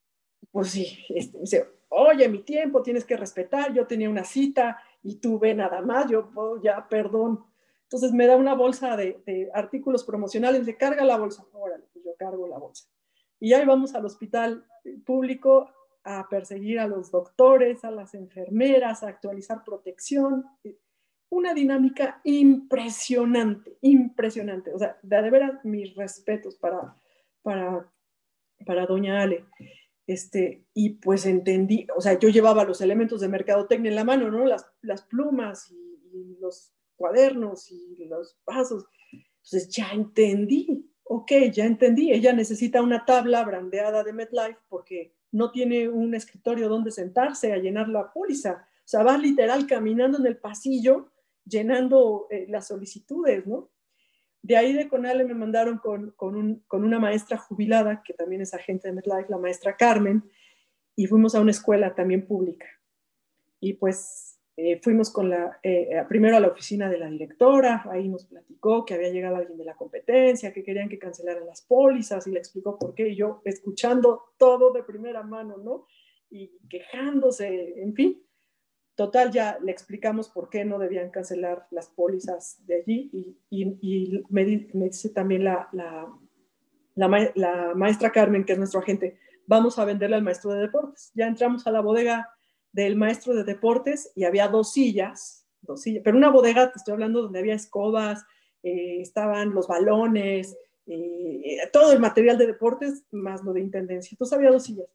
[0.58, 5.20] Pues sí, este, dice, oye, mi tiempo tienes que respetar, yo tenía una cita y
[5.20, 7.44] tú ve nada más, yo oh, ya, perdón.
[7.84, 12.04] Entonces me da una bolsa de, de artículos promocionales, le carga la bolsa, órale, pues
[12.04, 12.90] yo cargo la bolsa
[13.38, 14.66] y ahí vamos al hospital
[15.06, 15.70] público
[16.02, 20.44] a perseguir a los doctores, a las enfermeras, a actualizar protección.
[21.30, 24.74] Una dinámica impresionante, impresionante.
[24.74, 26.96] O sea, de, de veras mis respetos para,
[27.42, 27.88] para,
[28.66, 29.44] para doña Ale.
[30.08, 34.30] Este, y pues entendí, o sea, yo llevaba los elementos de mercadotecnia en la mano,
[34.30, 34.46] ¿no?
[34.46, 38.86] Las, las plumas y, los cuadernos y los pasos.
[39.12, 45.50] Entonces ya entendí, ok, ya entendí, ella necesita una tabla brandeada de MetLife porque no
[45.50, 48.66] tiene un escritorio donde sentarse a llenar la póliza.
[48.78, 51.12] O sea, va literal caminando en el pasillo
[51.44, 53.68] llenando eh, las solicitudes, ¿no?
[54.42, 58.88] De ahí de Conale me mandaron con, con, una maestra jubilada, que también es agente
[58.88, 60.24] de MetLife, la maestra Carmen,
[60.96, 62.66] y fuimos a una escuela también pública.
[63.60, 68.08] Y pues eh, fuimos con la, eh, primero a la oficina de la directora, ahí
[68.08, 72.26] nos platicó que había llegado alguien de la competencia, que querían que cancelaran las pólizas
[72.26, 75.86] y le explicó por qué, y yo escuchando todo de primera mano, ¿no?
[76.30, 78.22] Y quejándose, en fin.
[78.98, 84.44] Total, ya le explicamos por qué no debían cancelar las pólizas de allí y, me,
[84.44, 85.68] dice también la,
[86.96, 91.12] la, maestra Carmen, que es nuestro agente, vamos a venderle al maestro de deportes.
[91.14, 92.28] Ya entramos a la bodega
[92.72, 96.94] del maestro de deportes y había dos sillas, dos sillas, pero una bodega, te estoy
[96.94, 98.26] hablando, donde había escobas,
[98.64, 100.56] eh, estaban los balones,
[100.86, 104.10] eh, todo el material de deportes, más lo de intendencia.
[104.14, 104.88] Entonces había dos sillas.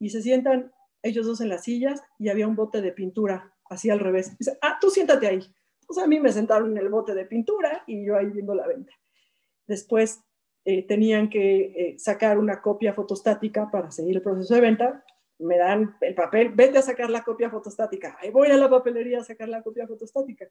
[0.00, 0.72] Y se sientan
[1.02, 4.36] ellos dos en las sillas y había un bote de pintura, así al revés.
[4.38, 5.42] Dice, ah, tú siéntate ahí.
[5.86, 8.66] Pues a mí me sentaron en el bote de pintura y yo ahí viendo la
[8.66, 8.92] venta.
[9.66, 10.20] Después
[10.64, 15.04] eh, tenían que eh, sacar una copia fotostática para seguir el proceso de venta.
[15.38, 18.18] Me dan el papel, vete a sacar la copia fotostática.
[18.20, 20.46] Ahí voy a la papelería a sacar la copia fotostática.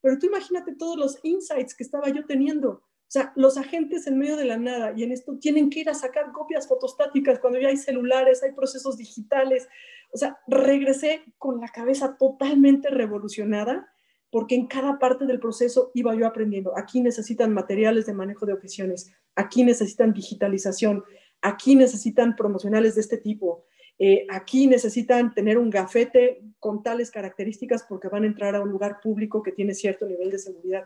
[0.00, 4.36] Pero tú imagínate todos los insights que estaba yo teniendo sea, los agentes en medio
[4.36, 7.68] de la nada y en esto tienen que ir a sacar copias fotostáticas cuando ya
[7.68, 9.68] hay celulares, hay procesos digitales.
[10.12, 13.92] O sea, regresé con la cabeza totalmente revolucionada
[14.30, 16.72] porque en cada parte del proceso iba yo aprendiendo.
[16.74, 21.04] Aquí necesitan materiales de manejo de objeciones, aquí necesitan digitalización,
[21.42, 23.66] aquí necesitan promocionales de este tipo,
[23.98, 28.70] eh, aquí necesitan tener un gafete con tales características porque van a entrar a un
[28.70, 30.84] lugar público que tiene cierto nivel de seguridad.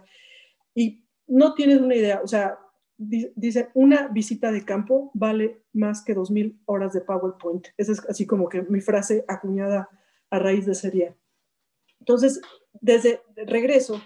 [0.75, 2.59] Y no tienes una idea, o sea,
[2.99, 7.69] dice, una visita de campo vale más que 2.000 horas de PowerPoint.
[7.77, 9.89] Esa es así como que mi frase acuñada
[10.31, 11.17] a raíz de ese día.
[12.01, 12.41] Entonces,
[12.81, 14.01] desde regreso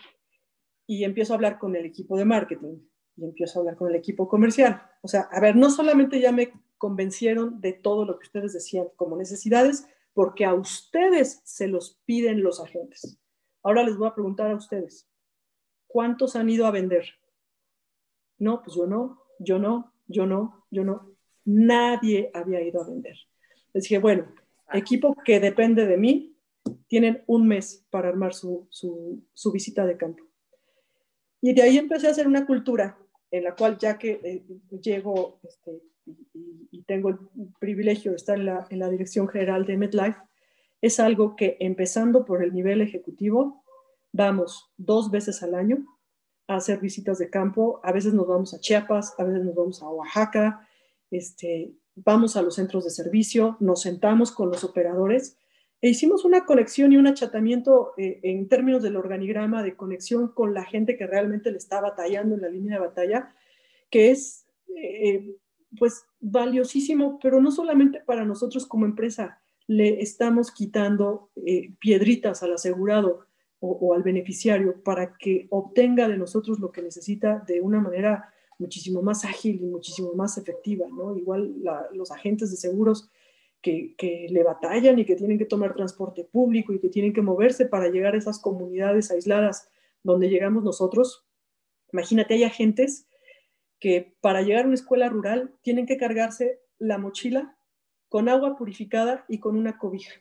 [0.86, 2.78] y empiezo a hablar con el equipo de marketing
[3.16, 4.82] y empiezo a hablar con el equipo comercial.
[5.02, 8.86] O sea, a ver, no solamente ya me convencieron de todo lo que ustedes decían
[8.96, 13.18] como necesidades, porque a ustedes se los piden los agentes.
[13.62, 15.09] Ahora les voy a preguntar a ustedes,
[15.92, 17.04] ¿Cuántos han ido a vender?
[18.38, 21.16] No, pues yo no, yo no, yo no, yo no.
[21.44, 23.16] Nadie había ido a vender.
[23.72, 24.32] Les dije, bueno,
[24.72, 26.36] equipo que depende de mí,
[26.86, 28.68] tienen un mes para armar su,
[29.52, 30.22] visita de campo.
[31.40, 32.96] Y de ahí empecé a hacer una cultura
[33.32, 34.44] en la cual ya que eh,
[34.80, 35.82] llego este,
[36.70, 37.18] y, tengo el
[37.58, 40.18] privilegio de estar en la, en la dirección general de MedLife,
[40.80, 43.59] es algo que empezando por el nivel ejecutivo,
[44.12, 45.86] vamos dos veces al año
[46.46, 47.80] a hacer visitas de campo.
[47.82, 50.68] A veces nos vamos a Chiapas, a veces nos vamos a Oaxaca,
[51.10, 55.36] este, vamos a los centros de servicio, nos sentamos con los operadores
[55.82, 60.52] e hicimos una conexión y un achatamiento eh, en términos del organigrama de conexión con
[60.52, 63.34] la gente que realmente le está batallando en la línea de batalla,
[63.90, 64.46] que es
[64.76, 65.36] eh,
[65.78, 72.52] pues valiosísimo, pero no solamente para nosotros como empresa, le estamos quitando eh, piedritas al
[72.52, 73.26] asegurado,
[73.60, 79.02] o, al beneficiario para que obtenga de nosotros lo que necesita de una manera muchísimo
[79.02, 81.16] más ágil y muchísimo más efectiva, ¿no?
[81.16, 81.54] Igual
[81.92, 83.10] los agentes de seguros
[83.62, 87.22] que, que, le batallan y que tienen que tomar transporte público y que tienen que
[87.22, 89.68] moverse para llegar a esas comunidades aisladas
[90.02, 91.26] donde llegamos nosotros.
[91.92, 93.06] Imagínate, hay agentes
[93.78, 97.56] que para llegar a una escuela rural tienen que cargarse la mochila
[98.08, 100.20] con agua purificada y con una cobija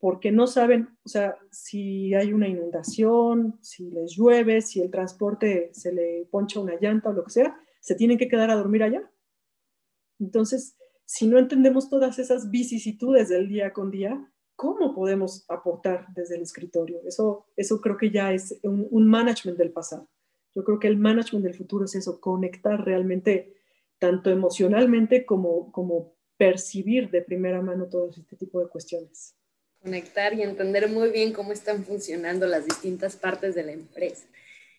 [0.00, 5.70] porque no saben, o sea, si hay una inundación, si les llueve, si el transporte
[5.72, 8.84] se le poncha una llanta o lo que sea, se tienen que quedar a dormir
[8.84, 9.10] allá.
[10.20, 16.36] Entonces, si no entendemos todas esas vicisitudes del día con día, ¿cómo podemos aportar desde
[16.36, 17.00] el escritorio?
[17.04, 20.08] Eso, eso creo que ya es un, un management del pasado.
[20.54, 23.54] Yo creo que el management del futuro es eso, conectar realmente
[23.98, 29.37] tanto emocionalmente como, como percibir de primera mano todo este tipo de cuestiones
[29.82, 34.26] conectar y entender muy bien cómo están funcionando las distintas partes de la empresa.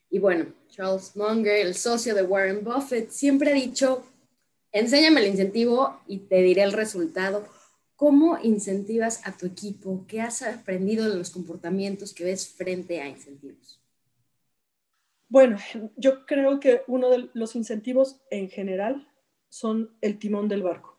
[0.10, 4.04] Y bueno, Charles Munger, el socio de Warren Buffett, siempre ha dicho,
[4.72, 7.48] enséñame el incentivo y te diré el resultado.
[7.96, 10.06] ¿Cómo incentivas a tu equipo?
[10.08, 13.82] ¿Qué has aprendido de los comportamientos que ves frente a incentivos?
[15.28, 15.58] Bueno,
[15.96, 19.08] yo creo que uno de los incentivos en general
[19.50, 20.99] son el timón del barco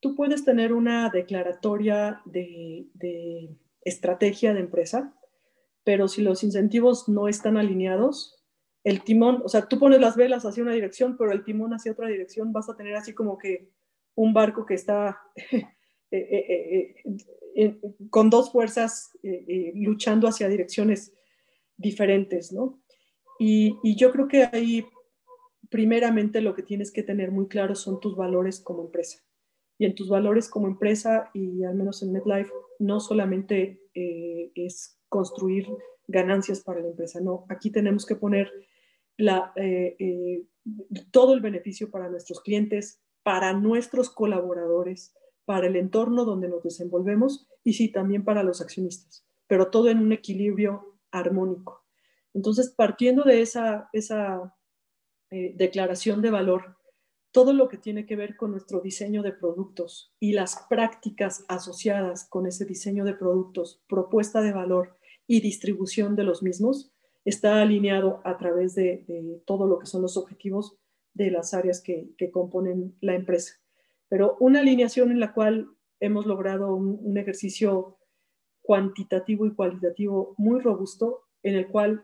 [0.00, 5.14] tú puedes tener una declaratoria de, estrategia de empresa,
[5.84, 8.42] pero si los incentivos no están alineados,
[8.84, 11.92] el timón, o sea, tú pones las velas hacia una dirección, pero el timón hacia
[11.92, 13.70] otra dirección, vas a tener así como que
[14.14, 15.20] un barco que está
[15.52, 15.64] eh,
[16.10, 16.94] eh,
[17.56, 19.10] eh, con dos fuerzas
[19.74, 21.14] luchando hacia direcciones
[21.76, 22.82] diferentes, ¿no?
[23.38, 24.84] Y, y, yo creo que ahí,
[25.70, 29.22] primeramente, lo que tienes que tener muy claro son tus valores como empresa.
[29.80, 35.66] Y en tus valores como empresa, y al menos en MedLife, no solamente es construir
[36.06, 38.52] ganancias para la empresa, no, aquí tenemos que poner
[39.16, 39.54] la,
[41.10, 45.14] todo el beneficio para nuestros clientes, para nuestros colaboradores,
[45.46, 49.98] para el entorno donde nos desenvolvemos y sí, también para los accionistas, pero todo en
[49.98, 51.84] un equilibrio armónico.
[52.34, 54.54] Entonces, partiendo de esa, esa
[55.30, 56.76] eh, declaración de valor,
[57.32, 62.28] todo lo que tiene que ver con nuestro diseño de productos y las prácticas asociadas
[62.28, 66.92] con ese diseño de productos, propuesta de valor y distribución de los mismos,
[67.24, 70.76] está alineado a través de todo lo que son los objetivos
[71.14, 73.54] de las áreas que, componen la empresa.
[74.08, 75.68] Pero una alineación en la cual
[76.00, 77.98] hemos logrado un, ejercicio
[78.62, 82.02] cuantitativo y cualitativo muy robusto, en el cual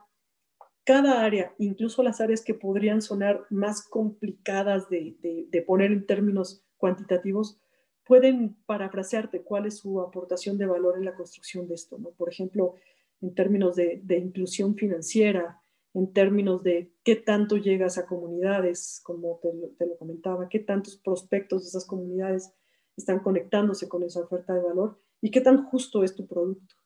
[0.87, 7.59] cada área, incluso las áreas que podrían sonar más complicadas de, poner en términos cuantitativos,
[8.05, 11.99] pueden parafrasearte cuál es su aportación de valor en la construcción de esto.
[11.99, 12.11] ¿no?
[12.11, 12.77] Por ejemplo,
[13.21, 15.61] en términos de, inclusión financiera,
[15.93, 21.63] en términos de qué tanto llegas a comunidades, como te, lo comentaba, qué tantos prospectos
[21.63, 22.53] de esas comunidades
[22.97, 26.77] están conectándose con esa oferta de valor y qué tan justo es tu producto.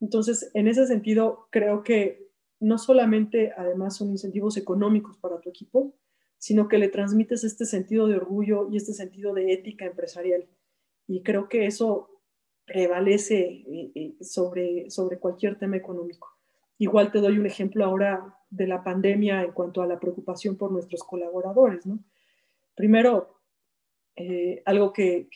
[0.00, 2.25] Entonces, en ese sentido, creo que
[2.60, 5.94] no solamente además son incentivos económicos para tu equipo,
[6.38, 10.46] sino que le transmites este sentido de orgullo y este sentido de ética empresarial.
[11.06, 12.10] Y creo que eso
[12.66, 16.28] prevalece eh, eh, sobre, sobre cualquier tema económico.
[16.78, 20.72] Igual te doy un ejemplo ahora de la pandemia en cuanto a la preocupación por
[20.72, 21.86] nuestros colaboradores.
[21.86, 22.00] ¿no?
[22.74, 23.40] Primero,
[24.16, 25.28] eh, algo que,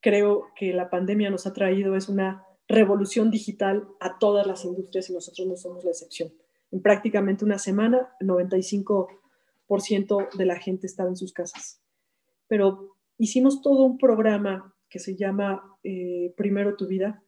[0.00, 5.10] creo que la pandemia nos ha traído es una revolución digital a todas las industrias
[5.10, 6.32] y nosotros no somos la excepción.
[6.70, 11.82] En prácticamente una semana, el 95% de la gente estaba en sus casas.
[12.46, 17.24] Pero hicimos todo un programa que se llama eh, Primero tu vida,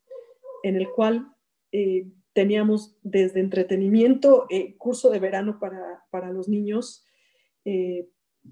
[0.62, 1.34] en el cual
[1.72, 7.04] eh, teníamos desde entretenimiento, eh, curso de verano para, los niños,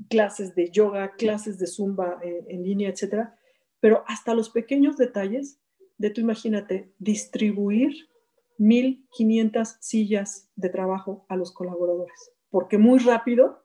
[0.09, 3.37] clases de yoga, clases de zumba en línea, etcétera,
[3.81, 5.61] pero hasta los pequeños detalles
[6.01, 8.09] de tú imagínate distribuir
[8.59, 13.63] 1.500 sillas de trabajo a los colaboradores, porque muy rápido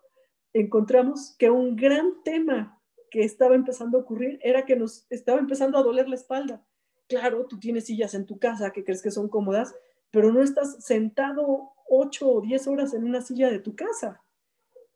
[0.52, 5.78] encontramos que un gran tema que estaba empezando a ocurrir era que nos estaba empezando
[5.78, 6.67] a doler la espalda.
[7.08, 9.74] Claro, tú tienes sillas en tu casa que crees que son cómodas,
[10.12, 14.21] pero no estás sentado ocho o diez horas en una silla de tu casa.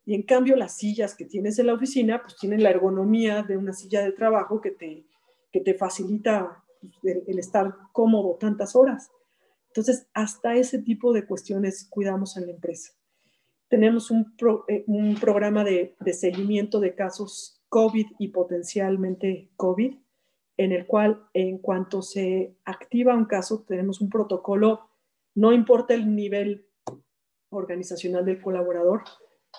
[0.04, 3.56] Y en cambio las sillas que tienes en la oficina, pues tienen la ergonomía de
[3.56, 5.06] una silla de trabajo que te,
[5.54, 9.12] que te facilita pues, el, estar cómodo tantas horas.
[9.68, 12.94] Entonces, hasta ese tipo de cuestiones cuidamos en la empresa.
[13.68, 14.34] Tenemos un,
[14.68, 19.96] eh, un programa de, de seguimiento de casos COVID y potencialmente COVID,
[20.58, 24.90] en el cual en cuanto se activa un caso, tenemos un protocolo
[25.36, 26.68] no importa el nivel
[27.50, 29.04] organizacional del colaborador,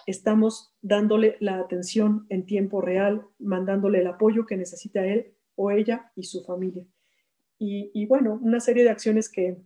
[0.07, 6.13] estamos dándole la atención en tiempo real, mandándole el apoyo que necesita él o ella
[6.17, 6.85] y su familia.
[7.63, 9.59] Y, bueno, una serie de acciones que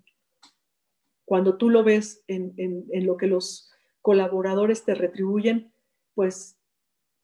[1.25, 3.71] cuando tú lo ves en, en lo que los
[4.03, 5.73] colaboradores te retribuyen,
[6.15, 6.59] pues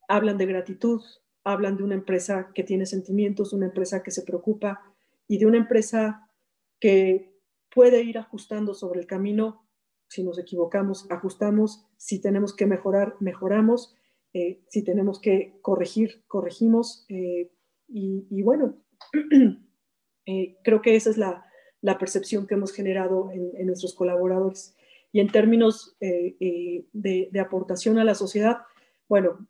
[0.06, 1.02] hablan de gratitud,
[1.44, 4.80] hablan de una empresa que tiene sentimientos, una empresa que se preocupa
[5.26, 6.30] y de una empresa
[6.80, 7.30] que
[7.72, 9.66] puede ir ajustando sobre el camino.
[10.08, 11.86] Si nos equivocamos, ajustamos.
[11.96, 13.94] Si tenemos que mejorar, mejoramos.
[14.32, 17.04] Eh, si tenemos que corregir, corregimos.
[17.08, 17.52] Eh,
[17.86, 18.82] y, bueno,
[20.30, 21.46] eh, creo que esa es la,
[21.98, 24.76] percepción que hemos generado en, nuestros colaboradores.
[25.12, 28.58] Y en términos de, de, aportación a la sociedad,
[29.08, 29.48] bueno,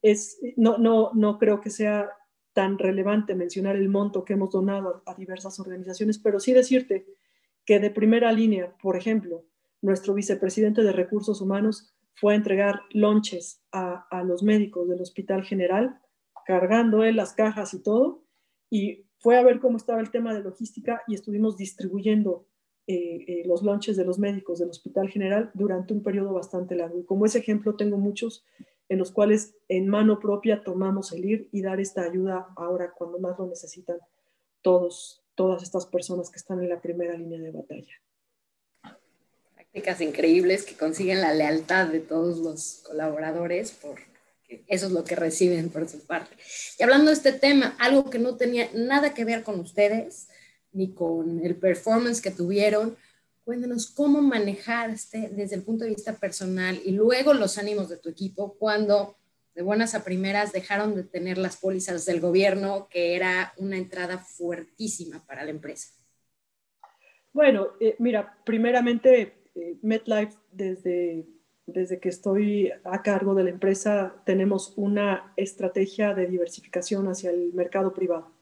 [0.00, 2.10] es, no, no, no creo que sea
[2.52, 7.06] tan relevante mencionar el monto que hemos donado a diversas organizaciones, pero sí decirte
[7.64, 9.44] que de primera línea, por ejemplo,
[9.82, 16.00] nuestro vicepresidente de Recursos Humanos fue a entregar lonches a, los médicos del Hospital General,
[16.44, 18.24] cargando él las cajas y todo,
[18.68, 22.46] y fue a ver cómo estaba el tema de logística y estuvimos distribuyendo
[22.86, 26.98] eh, eh, los lonches de los médicos del Hospital General durante un periodo bastante largo.
[26.98, 28.44] Y como ese ejemplo tengo muchos
[28.88, 33.20] en los cuales en mano propia tomamos el ir y dar esta ayuda ahora cuando
[33.20, 33.98] más lo necesitan
[34.62, 37.94] todos todas estas personas que están en la primera línea de batalla.
[39.54, 44.09] Prácticas increíbles que consiguen la lealtad de todos los colaboradores por
[44.66, 46.36] eso es lo que reciben por su parte.
[46.78, 50.28] Y hablando de este tema, algo que no tenía nada que ver con ustedes,
[50.72, 52.96] ni con el performance que tuvieron,
[53.44, 57.96] cuéntanos cómo manejar este desde el punto de vista personal y luego los ánimos de
[57.96, 59.16] tu equipo cuando
[59.54, 64.18] de buenas a primeras dejaron de tener las pólizas del gobierno, que era una entrada
[64.18, 65.88] fuertísima para la empresa.
[67.32, 71.26] Bueno, eh, mira, primeramente eh, MetLife desde
[71.66, 77.52] desde que estoy a cargo de la empresa, tenemos una estrategia de diversificación hacia el
[77.52, 78.32] mercado privado.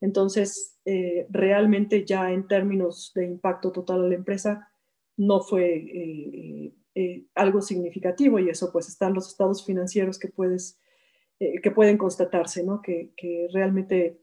[0.00, 4.70] Entonces, eh, realmente ya en términos de impacto total a la empresa,
[5.16, 10.78] no fue eh, eh, algo significativo y eso pues están los estados financieros que, puedes,
[11.38, 12.82] que pueden constatarse, ¿no?
[12.82, 14.20] Que, que realmente,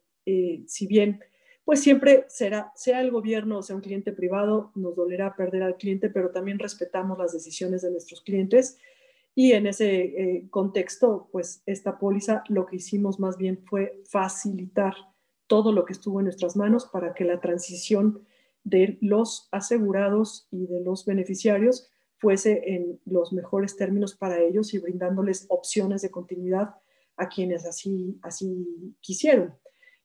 [0.67, 1.19] si bien
[1.66, 5.78] pues siempre será, sea el gobierno o sea un cliente privado, nos dolerá perder al
[5.78, 8.78] cliente, pero también respetamos las decisiones de nuestros clientes.
[9.36, 14.93] Y en ese eh, contexto, pues esta póliza lo que hicimos más bien fue facilitar
[15.47, 18.22] todo lo que estuvo en nuestras manos para que la transición
[18.64, 24.80] de los asegurados y de los beneficiarios fuese en los mejores términos para ellos y
[24.80, 26.76] brindándoles opciones de continuidad
[27.18, 29.53] a quienes así, así quisieron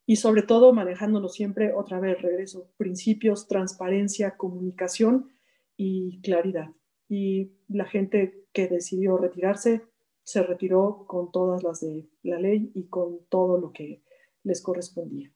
[0.09, 5.29] y sobre todo manejándolo siempre, otra vez regreso, principios, transparencia, comunicación
[5.77, 6.71] y claridad.
[7.07, 9.83] Y la gente que decidió retirarse
[10.23, 14.01] se retiró con todas las de la ley y con todo lo que
[14.43, 15.31] les correspondía.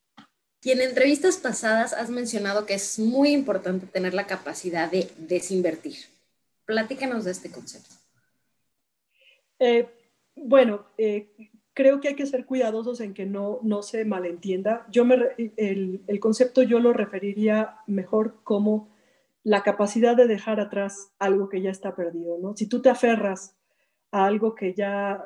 [0.64, 5.98] Y en entrevistas pasadas has mencionado que es muy importante tener la capacidad de desinvertir.
[6.66, 7.94] Platícanos de este concepto.
[9.60, 9.88] Eh,
[10.36, 11.32] bueno, eh,
[11.74, 14.86] creo que hay que ser cuidadosos en que no, no se malentienda.
[14.92, 15.16] Yo me,
[15.58, 18.90] el, el, concepto yo lo referiría mejor como
[19.44, 22.56] la capacidad de dejar atrás algo que ya está perdido, ¿no?
[22.56, 23.58] Si tú te aferras
[24.12, 25.26] a algo que ya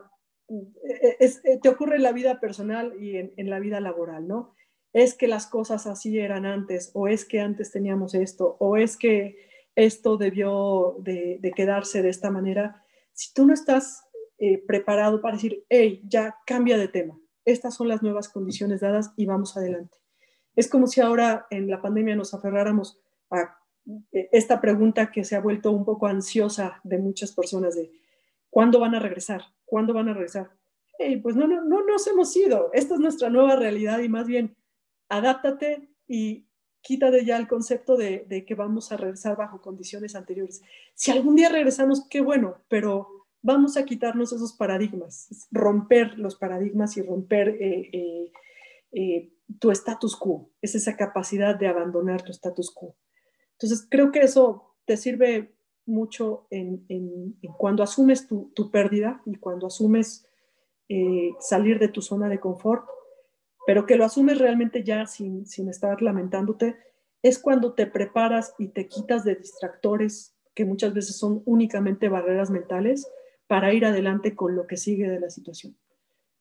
[0.50, 4.28] eh, es, eh, te ocurre en la vida personal y en, en, la vida laboral,
[4.28, 4.56] ¿no?
[4.94, 8.98] Es que las cosas así eran antes, o es que antes teníamos esto, o es
[8.98, 9.38] que
[9.76, 12.84] esto debió de, de quedarse de esta manera.
[13.14, 14.07] Si tú no estás
[14.40, 19.12] eh, preparado para decir, hey, ya cambia de tema, estas son las nuevas condiciones dadas
[19.16, 19.98] y vamos adelante.
[20.56, 23.58] Es como si ahora en la pandemia nos aferráramos a
[24.12, 27.92] eh, esta pregunta que se ha vuelto un poco ansiosa de muchas personas de
[28.50, 29.44] ¿cuándo van a regresar?
[29.66, 30.52] ¿Cuándo van a regresar?
[31.00, 32.70] Hey, pues no, no, no nos hemos ido.
[32.74, 34.56] Esta es nuestra nueva realidad y más bien
[35.10, 36.48] adáptate y
[36.82, 40.62] quítate ya el concepto de, de que vamos a regresar bajo condiciones anteriores.
[40.96, 43.17] Si algún día regresamos, qué bueno, pero
[43.48, 48.32] vamos a quitarnos esos paradigmas, romper los paradigmas y romper eh, eh,
[48.92, 52.98] eh, tu status quo, es esa capacidad de abandonar tu status quo.
[53.54, 60.26] Entonces, creo que eso te sirve mucho en, cuando asumes tu, pérdida y cuando asumes
[61.40, 62.86] salir de tu zona de confort,
[63.66, 66.76] pero que lo asumes realmente ya sin, sin estar lamentándote,
[67.24, 72.50] es cuando te preparas y te quitas de distractores que muchas veces son únicamente barreras
[72.50, 73.08] mentales
[73.48, 75.76] para ir adelante con lo que sigue de la situación.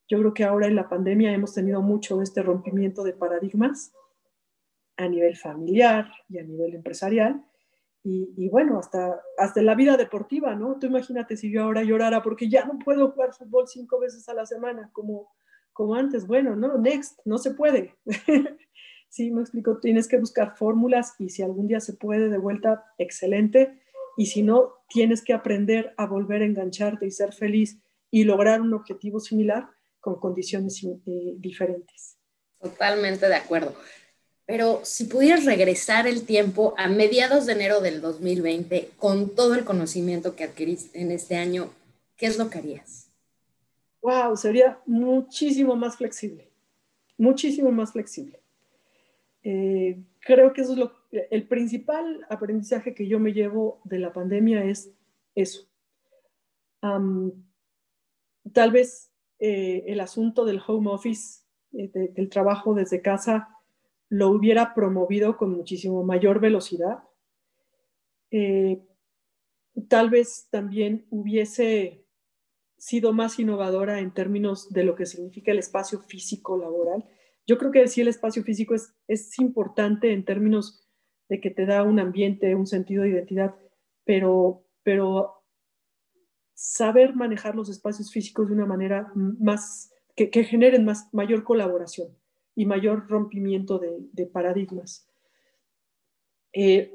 [0.08, 3.92] Yo creo que ahora en la pandemia hemos tenido mucho este rompimiento de paradigmas
[4.96, 7.44] a nivel familiar y a nivel empresarial.
[8.08, 10.78] Y, bueno, hasta, hasta la vida deportiva, ¿no?
[10.78, 14.34] Tú imagínate si yo ahora llorara porque ya no puedo jugar fútbol cinco veces a
[14.34, 15.34] la semana como,
[15.72, 16.24] como antes.
[16.24, 17.96] Bueno, no, next, no se puede.
[19.08, 22.84] sí, me explico, tienes que buscar fórmulas y si algún día se puede de vuelta,
[22.96, 23.76] excelente
[24.16, 27.78] y si no, tienes que aprender a volver a engancharte y ser feliz
[28.10, 29.68] y lograr un objetivo similar
[30.00, 32.16] con condiciones eh, diferentes.
[32.60, 33.74] Totalmente de acuerdo.
[34.46, 39.64] Pero si pudieras regresar el tiempo a mediados de enero del 2020 con todo el
[39.64, 41.68] conocimiento que adquiriste en este año,
[42.16, 43.10] ¿qué es lo que harías?
[44.02, 46.48] Wow, sería muchísimo más flexible,
[47.18, 48.38] muchísimo más flexible.
[49.42, 50.92] Eh, creo que eso es lo,
[51.30, 54.92] el principal aprendizaje que yo me llevo de la pandemia es
[55.34, 55.68] eso.
[56.80, 61.42] tal vez eh, el asunto del home office,
[61.72, 63.48] eh, del trabajo desde casa,
[64.08, 67.02] lo hubiera promovido con muchísimo mayor velocidad.
[69.88, 72.04] tal vez también hubiese
[72.78, 77.04] sido más innovadora en términos de lo que significa el espacio físico laboral
[77.46, 80.85] yo creo que sí el espacio físico es, es importante en términos
[81.28, 83.54] de que te da un ambiente, un sentido de identidad,
[84.04, 85.42] pero, pero
[86.54, 92.08] saber manejar los espacios físicos de una manera más, que, generen más, mayor colaboración
[92.54, 95.08] y mayor rompimiento de, paradigmas.
[96.52, 96.92] Eh,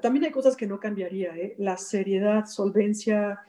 [0.00, 1.54] también hay cosas que no cambiaría, ¿eh?
[1.58, 3.40] la seriedad, solvencia,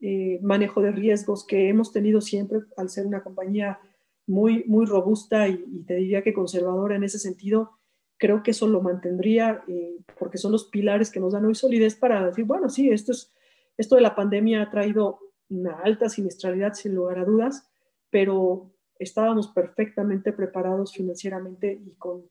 [0.00, 3.78] eh, manejo de riesgos que hemos tenido siempre al ser una compañía
[4.26, 7.79] muy, muy robusta y, te diría que conservadora en ese sentido,
[8.20, 11.96] creo que eso lo mantendría eh, porque son los pilares que nos dan hoy solidez
[11.96, 13.32] para decir, bueno, sí, esto, es,
[13.78, 15.18] esto de la pandemia ha traído
[15.48, 17.68] una alta siniestralidad sin lugar a dudas,
[18.10, 22.30] pero estábamos perfectamente preparados financieramente y con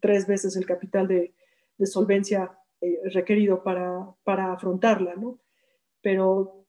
[0.00, 1.34] tres veces el capital de,
[1.78, 5.38] de solvencia eh, requerido para, para, afrontarla, ¿no?
[6.02, 6.66] Pero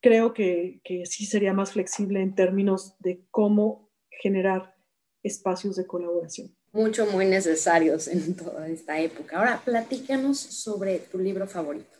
[0.00, 4.74] creo que, que, sí sería más flexible en términos de cómo generar
[5.22, 6.56] espacios de colaboración.
[6.72, 9.38] Mucho, muy necesarios en toda esta época.
[9.38, 11.98] Ahora, platícanos sobre tu libro favorito.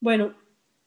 [0.00, 0.34] Bueno,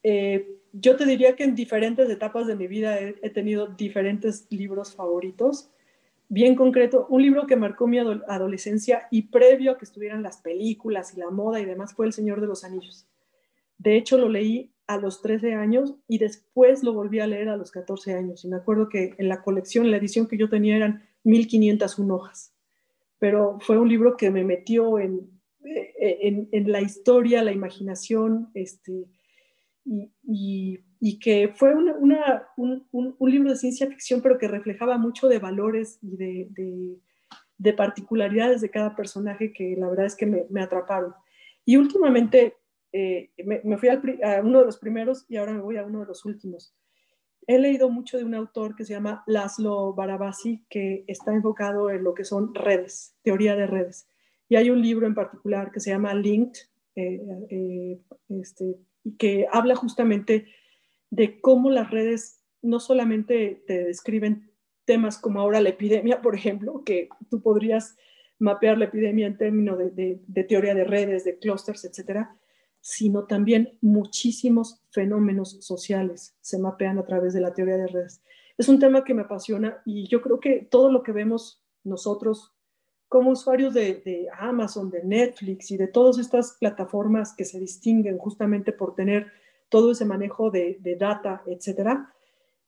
[0.04, 4.94] eh, yo te diría que en diferentes etapas de mi vida he tenido diferentes libros
[4.94, 5.70] favoritos
[6.28, 11.14] bien concreto, un libro que marcó mi adolescencia y previo a que estuvieran las películas
[11.16, 13.08] y la moda y demás fue El Señor de los Anillos.
[13.78, 17.58] De hecho, lo leí a los 13 años y después lo volví a leer a
[17.58, 18.46] los 14 años.
[18.46, 22.56] Y me acuerdo que en la colección, la edición que yo tenía eran 1501 hojas.
[23.20, 25.30] Pero fue un libro que me metió en,
[25.64, 29.08] en, en la historia, la imaginación, este,
[29.86, 35.28] y, y, que fue una, un, un, libro de ciencia ficción, pero que reflejaba mucho
[35.28, 36.48] de valores y de,
[37.58, 41.14] de, particularidades de cada personaje que la verdad es que me, me atraparon.
[41.66, 42.56] Y últimamente
[42.92, 46.06] eh, me, fui a uno de los primeros y ahora me voy a uno de
[46.08, 46.74] los últimos.
[47.48, 52.04] He leído mucho de un autor que se llama Laszlo Barabasi, que está enfocado en
[52.04, 54.08] lo que son redes, teoría de redes.
[54.50, 56.62] Y hay un libro en particular que se llama Linked,
[56.96, 58.78] eh, eh, este,
[59.18, 60.48] que habla justamente
[61.10, 64.52] de cómo las redes no solamente te describen
[64.86, 67.96] temas como ahora la epidemia, por ejemplo, que tú podrías
[68.40, 72.36] mapear la epidemia en términos de, teoría de redes, de clústeres, etcétera,
[72.88, 78.22] sino también muchísimos fenómenos sociales se mapean a través de la teoría de redes.
[78.60, 82.54] Es un tema que me apasiona y yo creo que todo lo que vemos nosotros
[83.08, 88.72] como usuarios de, Amazon, de Netflix y de todas estas plataformas que se distinguen justamente
[88.72, 89.32] por tener
[89.70, 92.14] todo ese manejo de, data, etcétera,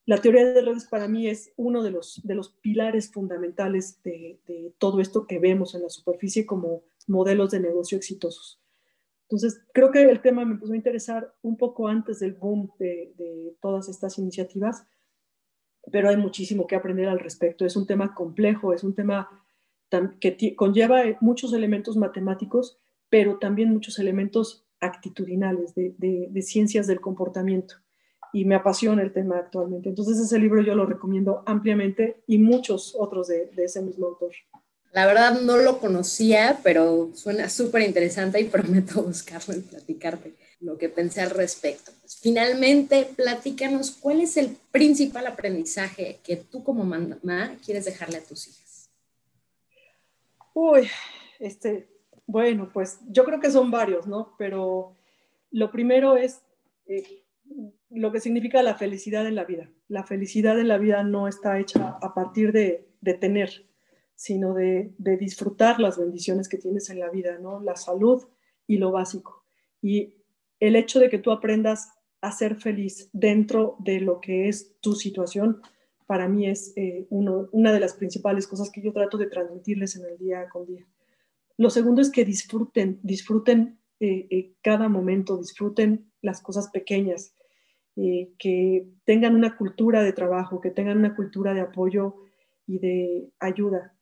[0.08, 4.40] la teoría de redes para mí es uno de los, de los pilares fundamentales de,
[4.80, 8.60] todo esto que vemos en la superficie como modelos de negocio exitosos.
[9.30, 13.14] Entonces, creo que el tema me empezó a interesar un poco antes del boom de,
[13.18, 14.86] de todas estas iniciativas,
[15.92, 17.66] pero hay muchísimo que aprender al respecto.
[17.66, 19.30] Es un tema complejo, es un tema
[20.20, 22.78] que conlleva eh, muchos elementos matemáticos,
[23.10, 27.76] pero también muchos elementos actitudinales, de, ciencias del comportamiento.
[28.34, 29.90] Y me apasiona el tema actualmente.
[29.90, 34.32] Entonces ese libro yo lo recomiendo ampliamente y muchos otros de, ese mismo autor.
[34.92, 40.78] La verdad no lo conocía, pero suena súper interesante y prometo buscarlo y platicarte lo
[40.78, 41.92] que pensé al respecto.
[42.02, 48.24] Pues, finalmente, platícanos cuál es el principal aprendizaje que tú como mamá quieres dejarle a
[48.24, 48.90] tus hijas.
[50.54, 50.90] Uy,
[51.40, 51.88] este,
[52.26, 54.36] bueno, pues yo creo que son varios, ¿no?
[54.38, 54.96] Pero
[55.52, 56.42] lo primero es
[56.88, 57.24] eh,
[57.90, 59.70] lo que significa la felicidad en la vida.
[59.88, 62.86] La felicidad en la vida no está hecha a partir de,
[63.20, 63.67] tener,
[64.18, 67.62] sino de, disfrutar las bendiciones que tienes en la vida, ¿no?
[67.62, 68.28] La salud
[68.66, 69.44] y lo básico.
[69.80, 70.16] Y
[70.60, 74.96] el hecho de que tú aprendas a ser feliz dentro de lo que es tu
[74.96, 75.62] situación,
[76.08, 80.06] para mí es eh, una de las principales cosas que yo trato de transmitirles en
[80.06, 80.88] el día con día.
[81.56, 87.34] Lo segundo es que disfruten, disfruten eh, eh, cada momento, disfruten las cosas pequeñas,
[88.38, 92.18] que tengan una cultura de trabajo, que tengan una cultura de apoyo
[92.68, 93.97] y de ayuda,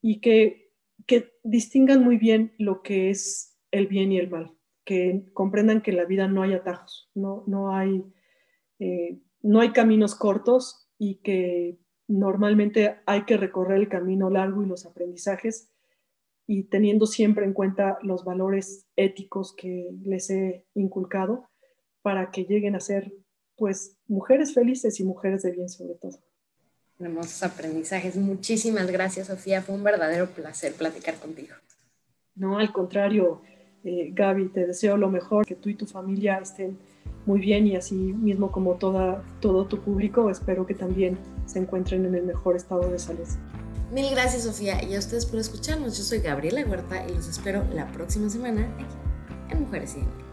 [0.00, 0.72] y que,
[1.06, 4.52] que distingan muy bien lo que es el bien y el mal,
[4.84, 8.04] que comprendan que en la vida no hay atajos, no, no, hay,
[9.42, 11.78] no hay caminos cortos y que
[12.08, 15.72] normalmente hay que recorrer el camino largo y los aprendizajes
[16.46, 21.48] y teniendo siempre en cuenta los valores éticos que les he inculcado
[22.02, 23.12] para que lleguen a ser
[23.56, 26.18] pues mujeres felices y mujeres de bien sobre todo.
[26.98, 28.16] Hermosos aprendizajes.
[28.16, 29.62] Muchísimas gracias, Sofía.
[29.62, 31.54] Fue un verdadero placer platicar contigo.
[32.34, 33.42] No, al contrario,
[33.84, 36.78] eh, Gaby, te deseo lo mejor, que tú y tu familia estén
[37.26, 42.04] muy bien y así mismo como toda, todo tu público, espero que también se encuentren
[42.06, 43.26] en el mejor estado de salud.
[43.92, 45.96] Mil gracias Sofía y a ustedes por escucharnos.
[45.96, 48.94] Yo soy Gabriela Huerta y los espero la próxima semana aquí
[49.50, 50.26] en Mujeres y Dinero.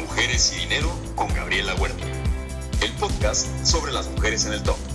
[0.00, 2.04] Mujeres y Dinero con Gabriela Huerta,
[2.82, 4.91] el podcast sobre las mujeres en el top.